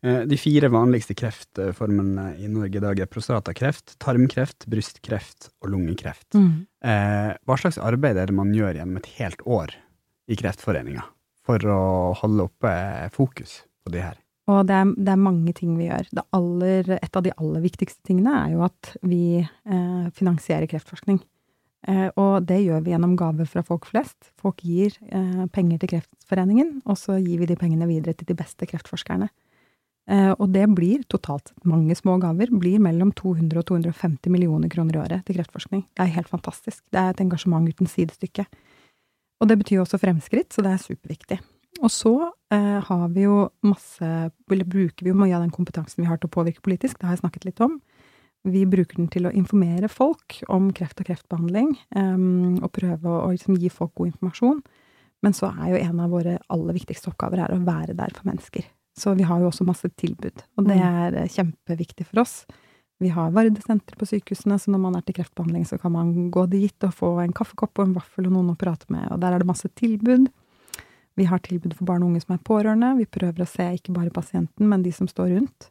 Eh, 0.00 0.22
de 0.28 0.38
fire 0.40 0.70
vanligste 0.72 1.14
kreftformene 1.18 2.32
i 2.40 2.48
Norge 2.48 2.80
i 2.80 2.84
dag 2.84 3.02
er 3.02 3.10
prostatakreft, 3.10 3.98
tarmkreft, 4.02 4.66
brystkreft 4.70 5.50
og 5.60 5.74
lungekreft. 5.74 6.28
Mm. 6.34 6.64
Eh, 6.84 7.30
hva 7.44 7.58
slags 7.60 7.80
arbeid 7.82 8.20
er 8.20 8.30
det 8.30 8.36
man 8.36 8.54
gjør 8.56 8.80
gjennom 8.80 9.00
et 9.00 9.10
helt 9.18 9.44
år 9.44 9.76
i 10.30 10.38
Kreftforeninga 10.40 11.04
for 11.46 11.64
å 11.68 11.80
holde 12.20 12.48
oppe 12.48 12.74
fokus 13.14 13.62
på 13.84 13.92
de 13.94 14.04
her? 14.04 14.18
Og 14.50 14.64
det 14.66 14.74
er, 14.74 14.94
det 14.96 15.12
er 15.12 15.20
mange 15.20 15.52
ting 15.54 15.76
vi 15.78 15.86
gjør. 15.86 16.08
Aller, 16.34 16.94
et 16.96 17.16
av 17.16 17.22
de 17.22 17.32
aller 17.36 17.62
viktigste 17.62 18.02
tingene 18.08 18.32
er 18.40 18.54
jo 18.54 18.64
at 18.66 18.94
vi 19.06 19.42
eh, 19.42 20.06
finansierer 20.16 20.66
kreftforskning. 20.70 21.20
Eh, 21.88 22.08
og 22.20 22.44
det 22.48 22.58
gjør 22.64 22.82
vi 22.84 22.92
gjennom 22.92 23.14
gaver 23.20 23.48
fra 23.48 23.62
folk 23.66 23.86
flest. 23.88 24.32
Folk 24.40 24.64
gir 24.66 24.96
eh, 25.08 25.44
penger 25.54 25.80
til 25.80 25.94
Kreftforeningen, 25.94 26.80
og 26.84 26.98
så 27.00 27.16
gir 27.20 27.40
vi 27.40 27.48
de 27.48 27.56
pengene 27.60 27.88
videre 27.88 28.16
til 28.16 28.28
de 28.28 28.36
beste 28.36 28.68
kreftforskerne. 28.68 29.30
Eh, 30.10 30.32
og 30.32 30.48
det 30.50 30.64
blir 30.74 31.04
totalt 31.10 31.52
mange 31.68 31.94
små 31.94 32.16
gaver. 32.22 32.50
Blir 32.50 32.82
mellom 32.82 33.12
200 33.14 33.60
og 33.60 33.68
250 33.68 34.32
millioner 34.32 34.72
kroner 34.72 34.98
i 34.98 35.02
året 35.04 35.22
til 35.26 35.38
kreftforskning. 35.38 35.84
Det 35.94 36.02
er 36.02 36.16
helt 36.16 36.30
fantastisk. 36.32 36.82
Det 36.90 36.98
er 36.98 37.14
et 37.14 37.22
engasjement 37.22 37.68
uten 37.70 37.90
sidestykke. 37.90 38.46
Og 39.40 39.48
det 39.48 39.56
betyr 39.62 39.84
også 39.84 40.00
fremskritt, 40.02 40.50
så 40.52 40.64
det 40.66 40.74
er 40.74 40.82
superviktig. 40.82 41.38
Og 41.80 41.92
så 41.94 42.14
eh, 42.52 42.80
har 42.82 43.06
vi 43.14 43.22
jo 43.24 43.46
masse 43.64 44.04
Eller 44.50 44.66
bruker 44.68 45.06
vi 45.06 45.12
jo 45.12 45.16
mye 45.16 45.32
av 45.36 45.44
den 45.44 45.54
kompetansen 45.54 46.02
vi 46.02 46.08
har 46.10 46.18
til 46.20 46.28
å 46.28 46.34
påvirke 46.34 46.64
politisk, 46.64 46.98
det 46.98 47.06
har 47.06 47.14
jeg 47.14 47.22
snakket 47.22 47.46
litt 47.46 47.62
om. 47.64 47.78
Vi 48.50 48.64
bruker 48.68 48.96
den 48.96 49.08
til 49.12 49.28
å 49.28 49.32
informere 49.36 49.88
folk 49.92 50.40
om 50.48 50.70
kreft 50.76 51.00
og 51.00 51.08
kreftbehandling, 51.08 51.72
eh, 51.94 52.26
og 52.58 52.74
prøve 52.74 53.06
å, 53.06 53.22
å 53.28 53.32
liksom 53.36 53.60
gi 53.62 53.70
folk 53.70 53.94
god 53.94 54.12
informasjon. 54.14 54.60
Men 55.22 55.36
så 55.36 55.52
er 55.52 55.72
jo 55.74 55.80
en 55.84 56.02
av 56.02 56.12
våre 56.12 56.38
aller 56.50 56.76
viktigste 56.80 57.12
oppgaver 57.12 57.44
er 57.44 57.54
å 57.54 57.62
være 57.62 57.94
der 57.94 58.12
for 58.16 58.26
mennesker. 58.26 58.66
Så 58.98 59.14
vi 59.16 59.26
har 59.26 59.40
jo 59.40 59.48
også 59.50 59.66
masse 59.68 59.88
tilbud, 60.00 60.42
og 60.58 60.66
det 60.66 60.76
mm. 60.76 60.84
er 60.86 61.18
eh, 61.22 61.30
kjempeviktig 61.30 62.08
for 62.08 62.24
oss. 62.24 62.42
Vi 63.00 63.08
har 63.14 63.32
vardesentre 63.32 63.96
på 63.96 64.08
sykehusene, 64.08 64.58
så 64.60 64.72
når 64.72 64.82
man 64.82 64.98
er 64.98 65.04
til 65.06 65.16
kreftbehandling, 65.16 65.64
så 65.64 65.78
kan 65.80 65.94
man 65.94 66.12
gå 66.34 66.44
dit 66.52 66.84
og 66.84 66.92
få 66.92 67.14
en 67.22 67.32
kaffekopp 67.32 67.80
og 67.80 67.86
en 67.86 67.94
vaffel 67.96 68.28
og 68.28 68.34
noen 68.34 68.52
å 68.52 68.58
prate 68.60 68.90
med, 68.92 69.06
og 69.08 69.22
der 69.22 69.32
er 69.32 69.40
det 69.40 69.48
masse 69.48 69.70
tilbud. 69.80 70.28
Vi 71.16 71.26
har 71.28 71.40
tilbud 71.44 71.74
for 71.76 71.88
barn 71.88 72.04
og 72.04 72.12
unge 72.12 72.22
som 72.22 72.36
er 72.36 72.44
pårørende. 72.44 72.94
Vi 73.00 73.08
prøver 73.08 73.44
å 73.44 73.48
se 73.48 73.66
ikke 73.76 73.92
bare 73.96 74.12
pasienten, 74.14 74.68
men 74.68 74.84
de 74.84 74.92
som 74.94 75.08
står 75.10 75.34
rundt. 75.34 75.70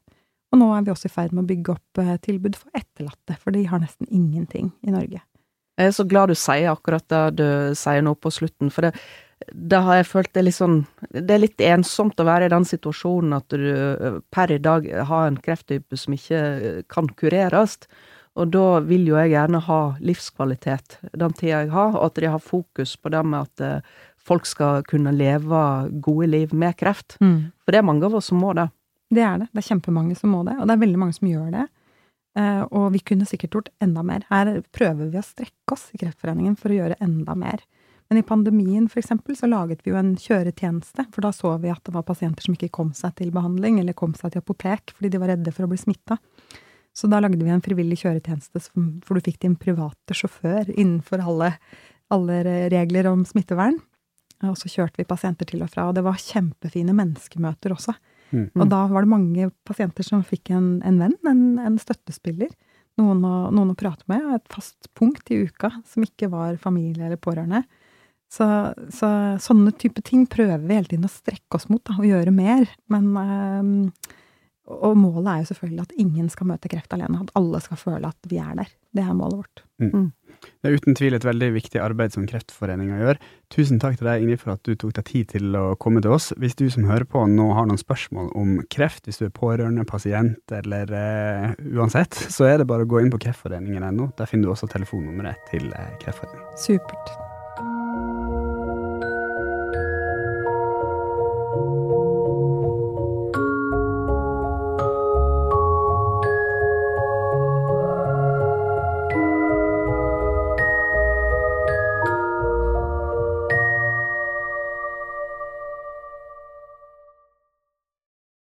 Og 0.49 0.59
nå 0.61 0.67
er 0.73 0.83
vi 0.85 0.91
også 0.93 1.09
i 1.09 1.13
ferd 1.13 1.33
med 1.35 1.45
å 1.45 1.49
bygge 1.49 1.73
opp 1.75 2.01
eh, 2.01 2.15
tilbud 2.25 2.57
for 2.57 2.73
etterlatte, 2.77 3.37
for 3.37 3.53
de 3.55 3.63
har 3.69 3.81
nesten 3.81 4.09
ingenting 4.09 4.71
i 4.85 4.93
Norge. 4.93 5.21
Jeg 5.79 5.91
er 5.91 5.95
så 5.95 6.03
glad 6.09 6.33
du 6.33 6.35
sier 6.35 6.73
akkurat 6.73 7.05
det 7.07 7.23
du 7.39 7.49
sier 7.77 8.01
nå 8.03 8.15
på 8.19 8.33
slutten, 8.33 8.73
for 8.73 8.87
det, 8.87 8.91
det 9.47 9.79
har 9.85 9.99
jeg 9.99 10.07
følt 10.09 10.31
det 10.35 10.43
litt 10.45 10.57
sånn 10.57 10.79
Det 11.09 11.31
er 11.31 11.41
litt 11.41 11.61
ensomt 11.63 12.19
å 12.19 12.27
være 12.27 12.49
i 12.49 12.53
den 12.53 12.65
situasjonen 12.67 13.37
at 13.37 13.55
du 13.55 13.69
eh, 13.71 14.19
per 14.31 14.51
i 14.51 14.59
dag 14.61 14.87
har 15.09 15.27
en 15.27 15.39
krefttype 15.39 15.97
som 15.97 16.15
ikke 16.15 16.39
eh, 16.39 16.81
kan 16.91 17.07
kureres. 17.19 17.79
Og 18.39 18.51
da 18.53 18.79
vil 18.85 19.07
jo 19.09 19.17
jeg 19.17 19.33
gjerne 19.33 19.61
ha 19.65 19.79
livskvalitet 20.05 20.99
den 21.17 21.33
tida 21.35 21.63
jeg 21.63 21.71
har, 21.73 21.95
og 21.95 22.11
at 22.11 22.19
de 22.21 22.29
har 22.31 22.43
fokus 22.43 22.93
på 22.99 23.11
det 23.11 23.23
med 23.25 23.47
at 23.47 23.87
folk 24.21 24.45
skal 24.47 24.85
kunne 24.87 25.11
leve 25.11 25.63
gode 26.05 26.29
liv 26.29 26.53
med 26.53 26.77
kreft. 26.79 27.17
Mm. 27.19 27.49
For 27.65 27.73
det 27.73 27.81
er 27.81 27.87
mange 27.89 28.05
av 28.07 28.15
oss 28.15 28.29
som 28.31 28.39
må 28.39 28.53
det. 28.55 28.69
Det 29.11 29.25
er 29.25 29.41
det. 29.41 29.49
Det 29.51 29.63
er 29.63 29.67
kjempemange 29.73 30.15
som 30.15 30.31
må 30.31 30.45
det, 30.47 30.55
og 30.55 30.69
det 30.69 30.77
er 30.77 30.83
veldig 30.85 31.01
mange 31.01 31.17
som 31.17 31.27
gjør 31.27 31.49
det. 31.57 31.65
Og 32.69 32.85
vi 32.93 33.01
kunne 33.03 33.27
sikkert 33.27 33.57
gjort 33.57 33.73
enda 33.83 34.05
mer. 34.05 34.23
Her 34.29 34.53
prøver 34.71 35.09
vi 35.09 35.19
å 35.19 35.25
strekke 35.25 35.75
oss 35.75 35.89
i 35.91 35.99
Kreftforeningen 35.99 36.55
for 36.61 36.71
å 36.71 36.79
gjøre 36.79 36.99
enda 37.03 37.35
mer. 37.35 37.65
Men 38.09 38.21
i 38.21 38.25
pandemien, 38.25 38.87
for 38.89 38.99
eksempel, 38.99 39.35
så 39.37 39.45
laget 39.45 39.83
vi 39.85 39.91
jo 39.91 39.99
en 39.99 40.15
kjøretjeneste, 40.17 41.05
for 41.13 41.21
da 41.21 41.29
så 41.35 41.51
vi 41.61 41.69
at 41.69 41.83
det 41.85 41.93
var 41.93 42.07
pasienter 42.07 42.47
som 42.47 42.55
ikke 42.55 42.71
kom 42.73 42.89
seg 42.97 43.13
til 43.19 43.29
behandling, 43.35 43.77
eller 43.81 43.97
kom 43.97 44.15
seg 44.17 44.33
til 44.33 44.41
apotek 44.41 44.95
fordi 44.95 45.11
de 45.13 45.21
var 45.21 45.33
redde 45.35 45.53
for 45.53 45.67
å 45.67 45.69
bli 45.69 45.77
smitta. 45.77 46.17
Så 46.95 47.07
da 47.11 47.19
lagde 47.21 47.43
vi 47.43 47.53
en 47.53 47.61
frivillig 47.63 47.99
kjøretjeneste 48.01 48.63
hvor 48.73 49.17
du 49.17 49.23
fikk 49.23 49.37
din 49.43 49.53
private 49.61 50.15
sjåfør 50.17 50.71
innenfor 50.73 51.21
alle, 51.21 51.51
alle 52.09 52.39
regler 52.73 53.11
om 53.11 53.21
smittevern. 53.29 53.77
Og 54.47 54.55
så 54.57 54.71
kjørte 54.71 55.01
vi 55.01 55.07
pasienter 55.07 55.47
til 55.47 55.61
og 55.61 55.69
fra, 55.71 55.89
og 55.89 55.97
det 55.97 56.03
var 56.05 56.19
kjempefine 56.19 56.95
menneskemøter 56.95 57.75
også. 57.75 57.93
Mm. 58.31 58.47
Og 58.55 58.65
da 58.71 58.83
var 58.89 59.05
det 59.05 59.11
mange 59.11 59.49
pasienter 59.67 60.05
som 60.05 60.23
fikk 60.25 60.53
en, 60.55 60.79
en 60.85 60.99
venn, 61.01 61.15
en, 61.27 61.43
en 61.61 61.77
støttespiller. 61.81 62.51
Noen 62.99 63.21
å, 63.25 63.35
noen 63.53 63.73
å, 63.73 63.77
prate 63.79 64.07
med, 64.11 64.25
et 64.35 64.47
fast 64.51 64.89
punkt 64.97 65.29
i 65.31 65.43
uka 65.47 65.71
som 65.87 66.05
ikke 66.05 66.31
var 66.31 66.57
familie 66.61 67.05
eller 67.07 67.19
pårørende. 67.21 67.63
Så, 68.29 68.45
så 68.93 69.09
sånne 69.41 69.73
type 69.81 70.03
ting 70.05 70.27
prøver 70.29 70.61
vi 70.61 70.77
hele 70.77 70.89
tiden 70.91 71.07
å 71.07 71.11
strekke 71.11 71.57
oss 71.57 71.65
mot, 71.71 71.81
da, 71.87 71.97
og 71.97 72.05
gjøre 72.05 72.33
mer. 72.35 72.69
Men 72.93 73.09
øh, 73.17 74.15
Og 74.69 74.93
målet 75.01 75.31
er 75.31 75.41
jo 75.41 75.49
selvfølgelig 75.49 75.87
at 75.87 75.97
ingen 75.97 76.29
skal 76.29 76.51
møte 76.51 76.69
kreft 76.69 76.93
alene. 76.93 77.23
At 77.23 77.33
alle 77.39 77.61
skal 77.65 77.81
føle 77.81 78.11
at 78.11 78.29
vi 78.29 78.37
er 78.37 78.53
der. 78.61 78.69
Det 78.93 79.01
er 79.01 79.17
målet 79.17 79.41
vårt. 79.41 79.63
Mm. 79.81 79.91
mm. 79.93 80.09
Det 80.39 80.69
er 80.69 80.75
uten 80.79 80.95
tvil 80.95 81.15
et 81.17 81.25
veldig 81.27 81.49
viktig 81.51 81.81
arbeid 81.83 82.13
som 82.15 82.25
Kreftforeninga 82.27 82.99
gjør. 83.01 83.19
Tusen 83.51 83.79
takk 83.81 83.97
til 83.99 84.07
deg, 84.07 84.23
Ingrid, 84.23 84.39
for 84.39 84.53
at 84.53 84.63
du 84.63 84.71
tok 84.71 84.93
deg 84.95 85.07
tid 85.09 85.31
til 85.33 85.55
å 85.59 85.63
komme 85.81 85.99
til 86.03 86.15
oss. 86.15 86.29
Hvis 86.39 86.55
du 86.59 86.65
som 86.71 86.87
hører 86.87 87.07
på 87.09 87.25
nå 87.27 87.49
har 87.57 87.67
noen 87.67 87.81
spørsmål 87.81 88.31
om 88.39 88.59
kreft, 88.71 89.07
hvis 89.07 89.19
du 89.19 89.27
er 89.27 89.35
pårørende, 89.35 89.87
pasient 89.89 90.55
eller 90.61 90.93
uh, 90.95 91.49
uansett, 91.75 92.15
så 92.31 92.47
er 92.47 92.61
det 92.61 92.69
bare 92.71 92.87
å 92.87 92.91
gå 92.91 93.03
inn 93.03 93.11
på 93.13 93.21
kreftforeningen.no. 93.25 94.13
Der 94.19 94.31
finner 94.31 94.49
du 94.49 94.55
også 94.55 94.71
telefonnummeret 94.71 95.43
til 95.51 95.67
uh, 95.73 95.89
Kreftforeningen. 96.03 96.55
Supert. 96.59 97.28